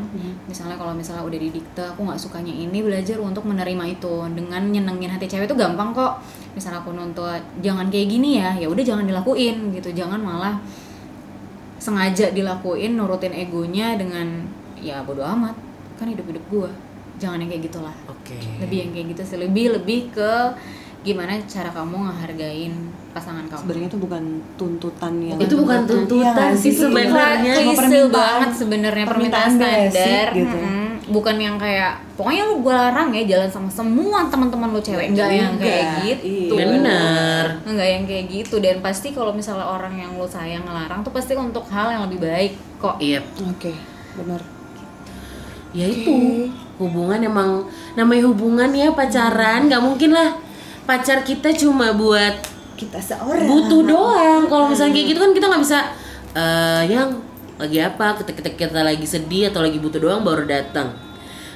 Misalnya 0.49 0.73
kalau 0.75 0.97
misalnya 0.97 1.21
udah 1.21 1.39
didikte 1.39 1.83
aku 1.85 2.01
nggak 2.03 2.17
sukanya 2.17 2.49
ini 2.49 2.81
belajar 2.81 3.21
untuk 3.21 3.45
menerima 3.45 3.83
itu. 3.93 4.25
Dengan 4.33 4.65
nyenengin 4.67 5.13
hati 5.13 5.29
cewek 5.29 5.45
itu 5.45 5.55
gampang 5.55 5.93
kok. 5.93 6.17
Misalnya 6.57 6.81
aku 6.81 6.91
nuntut 6.97 7.39
jangan 7.61 7.87
kayak 7.93 8.07
gini 8.09 8.41
ya. 8.41 8.57
Ya 8.57 8.67
udah 8.67 8.81
jangan 8.81 9.05
dilakuin 9.05 9.71
gitu. 9.77 9.93
Jangan 9.93 10.17
malah 10.17 10.57
sengaja 11.77 12.33
dilakuin 12.33 12.97
nurutin 12.97 13.31
egonya 13.31 13.93
dengan 13.93 14.49
ya 14.81 15.05
bodo 15.05 15.21
amat. 15.21 15.53
Kan 16.01 16.09
hidup 16.09 16.25
hidup 16.25 16.43
gua. 16.49 16.69
Jangan 17.21 17.41
yang 17.41 17.49
kayak 17.53 17.63
gitulah. 17.69 17.95
Oke. 18.09 18.37
Lebih 18.61 18.77
yang 18.87 18.91
kayak 18.97 19.07
gitu 19.13 19.21
sih. 19.23 19.37
Lebih 19.37 19.77
lebih 19.77 20.09
ke 20.09 20.33
gimana 21.05 21.37
cara 21.45 21.69
kamu 21.71 21.95
ngehargain 22.09 22.73
pasangan 23.13 23.45
kamu? 23.47 23.61
Sebenarnya 23.63 23.87
itu 23.89 23.99
bukan 24.01 24.23
tuntutan 24.59 25.13
yang 25.23 25.37
Itu 25.39 25.55
bukan 25.61 25.79
tuntutan 25.85 26.49
Iya, 26.51 26.59
sih 26.59 26.71
itu 26.73 26.83
sebenarnya. 26.85 27.53
klise 27.55 27.99
banget 28.09 28.51
sebenarnya 28.53 29.05
permintaan, 29.05 29.49
permintaan 29.49 29.51
basic 29.57 29.93
standar 29.93 30.27
gitu. 30.33 30.57
Bukan 31.07 31.39
yang 31.39 31.55
kayak 31.55 32.03
pokoknya 32.19 32.43
lu 32.51 32.59
gue 32.59 32.73
larang 32.75 33.15
ya 33.15 33.23
jalan 33.23 33.47
sama 33.47 33.69
semua 33.71 34.27
teman-teman 34.27 34.75
lu 34.75 34.81
cewek. 34.83 35.15
Enggak 35.15 35.31
yang 35.31 35.55
juga. 35.55 35.63
kayak 35.63 35.85
gitu. 36.03 36.23
Iya. 36.27 36.65
bener. 36.67 37.43
Enggak 37.63 37.87
yang 37.87 38.03
kayak 38.03 38.25
gitu. 38.27 38.55
Dan 38.59 38.75
pasti 38.83 39.07
kalau 39.15 39.31
misalnya 39.31 39.63
orang 39.63 39.95
yang 39.95 40.11
lu 40.19 40.27
sayang 40.27 40.67
ngelarang 40.67 41.07
tuh 41.07 41.15
pasti 41.15 41.31
untuk 41.39 41.63
hal 41.71 41.87
yang 41.95 42.03
lebih 42.11 42.19
baik 42.27 42.53
kok. 42.77 42.99
Iya. 42.99 43.23
Oke, 43.47 43.71
benar. 44.19 44.41
ya 45.71 45.85
itu. 45.87 46.49
Hubungan 46.77 47.23
emang 47.23 47.65
namanya 47.95 48.27
hubungan 48.27 48.69
ya 48.75 48.91
pacaran. 48.91 49.65
Nggak 49.71 49.81
mungkin 49.81 50.11
lah 50.11 50.35
pacar 50.87 51.21
kita 51.27 51.51
cuma 51.51 51.91
buat 51.91 52.39
Kita 52.79 52.97
seorang. 53.03 53.43
butuh 53.43 53.83
doang. 53.83 54.47
Kalau 54.47 54.71
misalnya 54.71 54.95
kayak 54.95 55.07
gitu 55.11 55.19
kan 55.19 55.31
kita 55.35 55.45
nggak 55.51 55.63
bisa 55.67 55.79
eh 56.37 56.83
yang 56.87 57.09
lagi 57.59 57.81
apa 57.83 58.21
ketika 58.23 58.47
kita 58.53 58.81
lagi 58.85 59.03
sedih 59.03 59.51
atau 59.51 59.65
lagi 59.65 59.77
butuh 59.77 59.99
doang 59.99 60.23
baru 60.23 60.47
datang. 60.47 60.95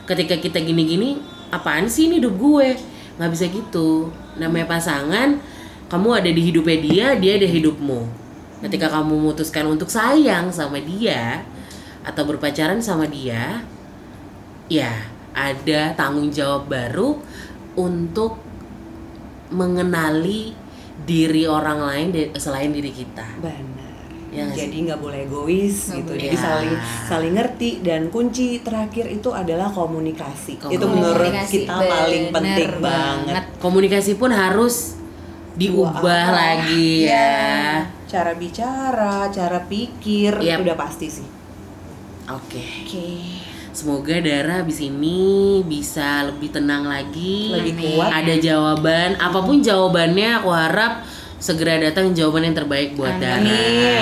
Ketika 0.04 0.36
kita 0.36 0.60
gini-gini 0.60 1.24
apaan 1.54 1.88
sih 1.88 2.12
ini 2.12 2.20
hidup 2.20 2.36
gue? 2.36 2.76
Nggak 3.16 3.32
bisa 3.32 3.46
gitu. 3.48 4.12
Namanya 4.36 4.68
pasangan 4.68 5.40
kamu 5.88 6.10
ada 6.12 6.30
di 6.30 6.42
hidupnya 6.42 6.78
dia 6.82 7.08
dia 7.16 7.32
ada 7.40 7.48
hidupmu. 7.48 8.02
Ketika 8.62 8.92
kamu 8.92 9.16
memutuskan 9.16 9.66
untuk 9.70 9.88
sayang 9.88 10.52
sama 10.52 10.78
dia 10.82 11.46
atau 12.02 12.26
berpacaran 12.26 12.82
sama 12.82 13.06
dia 13.06 13.62
ya 14.70 14.90
ada 15.38 15.94
tanggung 15.94 16.34
jawab 16.34 16.66
baru 16.66 17.22
untuk 17.78 18.51
mengenali 19.52 20.56
diri 21.02 21.44
orang 21.44 21.80
lain 21.82 22.08
selain 22.36 22.70
diri 22.70 22.90
kita 22.90 23.26
Benar. 23.38 23.90
Ya 24.32 24.48
Jadi 24.48 24.88
nggak 24.88 24.96
boleh 24.98 25.28
egois 25.28 25.92
Nggak 25.92 25.98
gitu. 25.98 26.08
boleh. 26.08 26.24
Jadi 26.24 26.32
Ya. 26.32 26.42
saling 26.42 26.74
saling 27.04 27.34
ngerti 27.36 27.70
dan 27.82 28.08
kunci 28.08 28.48
terakhir 28.60 29.12
itu 29.12 29.28
adalah 29.30 29.68
komunikasi. 29.68 30.56
Komunikasi. 30.56 30.72
Itu 30.72 30.86
menurut 30.88 31.20
Komunikasi, 31.28 31.56
kita 31.58 31.76
paling 31.76 32.24
bener 32.24 32.32
penting 32.32 32.70
banget. 32.80 33.28
banget. 33.28 33.44
komunikasi 33.60 34.12
pun 34.16 34.32
harus 34.32 34.96
diubah 35.52 36.00
arah. 36.00 36.32
lagi 36.32 37.04
ya 37.06 37.84
Cara 38.08 38.32
bicara, 38.34 39.28
cara 39.28 39.60
pikir 39.66 40.32
Yap. 40.38 40.64
udah 40.64 40.76
pasti 40.76 41.08
sih. 41.08 41.28
oke 42.26 42.64
Oke. 42.88 43.08
Semoga 43.72 44.16
Dara 44.18 44.62
abis 44.62 44.80
ini 44.80 45.20
bisa 45.62 46.28
lebih 46.28 46.52
tenang 46.52 46.84
lagi 46.84 47.52
Lebih 47.52 47.96
kuat. 47.96 48.12
ada 48.14 48.36
jawaban 48.38 49.16
apa 49.16 49.40
pun 49.40 49.60
jawabannya 49.60 50.30
aku 50.38 50.50
harap 50.50 50.94
segera 51.38 51.82
datang 51.82 52.12
jawaban 52.12 52.46
yang 52.46 52.56
terbaik 52.56 52.94
buat 52.94 53.12
Amin. 53.12 53.24
Dara 53.42 53.42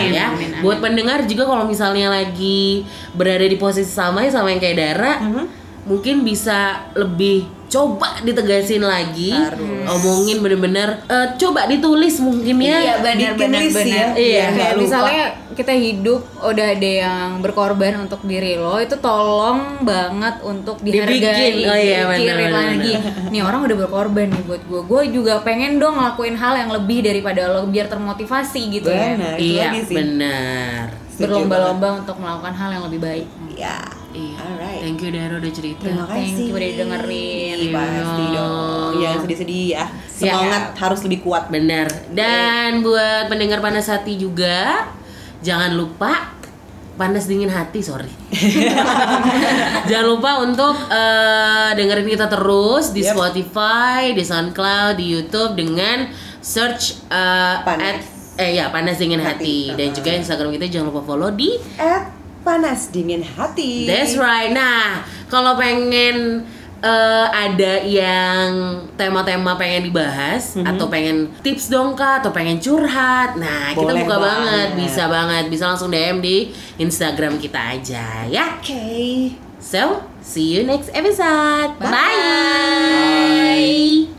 ya. 0.05 0.26
Amin, 0.30 0.49
amin. 0.49 0.49
Buat 0.59 0.78
pendengar 0.80 1.24
juga 1.24 1.45
kalau 1.45 1.63
misalnya 1.63 2.11
lagi 2.11 2.84
berada 3.13 3.41
di 3.41 3.55
posisi 3.55 3.88
sama 3.88 4.22
ya 4.22 4.30
sama 4.30 4.49
yang 4.49 4.59
kayak 4.59 4.78
Dara, 4.78 5.13
Mhm. 5.22 5.45
Mungkin 5.90 6.22
bisa 6.22 6.60
lebih 6.94 7.50
coba 7.70 8.18
ditegasin 8.22 8.82
lagi, 8.82 9.30
Harus. 9.30 9.62
omongin 9.94 10.42
bener-bener 10.42 11.06
eh, 11.06 11.38
coba 11.38 11.70
ditulis 11.70 12.18
mungkin 12.18 12.58
ya. 12.58 12.82
Iya 12.82 12.94
list 13.30 13.38
benar. 13.38 13.62
ya, 13.62 13.78
Iya, 13.78 14.06
Iya, 14.18 14.46
kayak 14.50 14.74
lupa. 14.74 14.82
misalnya 14.82 15.24
kita 15.54 15.74
hidup 15.76 16.22
udah 16.40 16.66
ada 16.72 16.90
yang 17.06 17.28
berkorban 17.42 17.94
untuk 18.02 18.26
diri 18.26 18.58
lo, 18.58 18.82
itu 18.82 18.98
tolong 18.98 19.86
banget 19.86 20.42
untuk 20.42 20.82
dihargai. 20.82 21.62
Oh 21.62 21.78
iya, 21.78 22.00
benar, 22.08 22.38
lagi. 22.50 22.94
Nih 23.30 23.42
orang 23.44 23.62
udah 23.62 23.78
berkorban 23.78 24.34
nih 24.34 24.44
buat 24.50 24.62
gue. 24.66 24.82
Gue 24.90 25.02
juga 25.14 25.38
pengen 25.46 25.78
dong 25.78 25.94
ngelakuin 25.94 26.34
hal 26.34 26.58
yang 26.58 26.72
lebih 26.74 27.06
daripada 27.06 27.54
lo 27.54 27.70
biar 27.70 27.86
termotivasi 27.86 28.62
gitu 28.72 28.90
ya. 28.90 29.14
Benar, 29.14 29.36
itu 29.38 29.62
Iya, 29.62 29.70
benar. 29.86 30.82
Berlomba-lomba 31.20 32.02
untuk 32.02 32.18
melakukan 32.18 32.54
hal 32.56 32.70
yang 32.74 32.84
lebih 32.90 32.98
baik. 32.98 33.28
Ya. 33.54 33.78
Iya. 34.20 34.36
Alright. 34.38 34.80
Thank 34.82 34.99
you 34.99 35.09
Dara 35.09 35.36
udah 35.36 35.53
cerita. 35.53 35.82
Terima 35.82 36.03
Thank 36.05 36.28
kasih. 36.28 36.43
you 36.43 36.53
udah 36.53 36.72
dengerin. 36.76 37.57
Pasti 37.72 38.22
Iya. 38.22 38.36
dong. 38.36 38.91
Jangan 38.97 39.17
sedih-sedih 39.24 39.65
ya. 39.70 39.86
Semangat 40.05 40.63
harus 40.76 40.99
lebih 41.01 41.20
kuat. 41.22 41.47
Benar. 41.47 41.88
Dan 42.09 42.82
buat 42.82 43.28
pendengar 43.28 43.59
panas 43.59 43.88
hati 43.88 44.15
juga, 44.15 44.91
jangan 45.39 45.72
lupa 45.72 46.36
panas 46.93 47.26
dingin 47.26 47.47
hati, 47.47 47.80
sorry. 47.80 48.11
jangan 49.88 50.07
lupa 50.09 50.43
untuk 50.43 50.76
eh, 50.89 51.72
dengerin 51.74 52.07
kita 52.09 52.28
terus 52.28 52.91
di 52.91 53.01
Yep. 53.01 53.15
Spotify, 53.15 54.11
di 54.11 54.22
SoundCloud, 54.22 54.93
di 54.95 55.05
YouTube 55.09 55.55
dengan 55.55 56.11
search 56.38 57.07
eh, 57.07 57.55
Panas. 57.61 57.88
at- 57.95 58.07
eh 58.36 58.55
ya 58.55 58.67
panas 58.67 58.95
dingin 58.95 59.20
Hati. 59.20 59.72
hati. 59.72 59.76
Dan 59.76 59.91
juga 59.91 60.09
Instagram 60.13 60.51
kita 60.53 60.65
jangan 60.70 60.91
lupa 60.91 61.03
follow 61.05 61.28
di 61.30 61.55
At 61.76 62.18
panas 62.42 62.90
dingin 62.90 63.22
hati. 63.22 63.86
That's 63.86 64.16
right. 64.16 64.50
Nah, 64.50 65.04
kalau 65.28 65.56
pengen 65.56 66.44
eh, 66.80 67.28
ada 67.28 67.84
yang 67.84 68.48
tema-tema 68.96 69.60
pengen 69.60 69.92
dibahas 69.92 70.56
atau 70.56 70.88
pengen 70.88 71.28
tips 71.44 71.68
dong 71.68 71.92
kak 71.92 72.24
atau 72.24 72.32
pengen 72.32 72.56
curhat, 72.58 73.36
nah 73.36 73.76
kita 73.76 73.84
Boleh 73.84 74.08
buka 74.08 74.16
banget. 74.16 74.68
banget. 74.72 74.80
bisa 74.80 75.04
banget, 75.12 75.44
bisa 75.52 75.64
langsung 75.68 75.92
DM 75.92 76.24
di 76.24 76.48
Instagram 76.80 77.36
kita 77.36 77.60
aja 77.76 78.24
ya. 78.32 78.56
Oke. 78.56 79.36
So, 79.60 80.08
see 80.24 80.56
you 80.56 80.64
next 80.64 80.88
episode. 80.96 81.76
Bye. 81.84 81.92
Bye. 81.92 84.00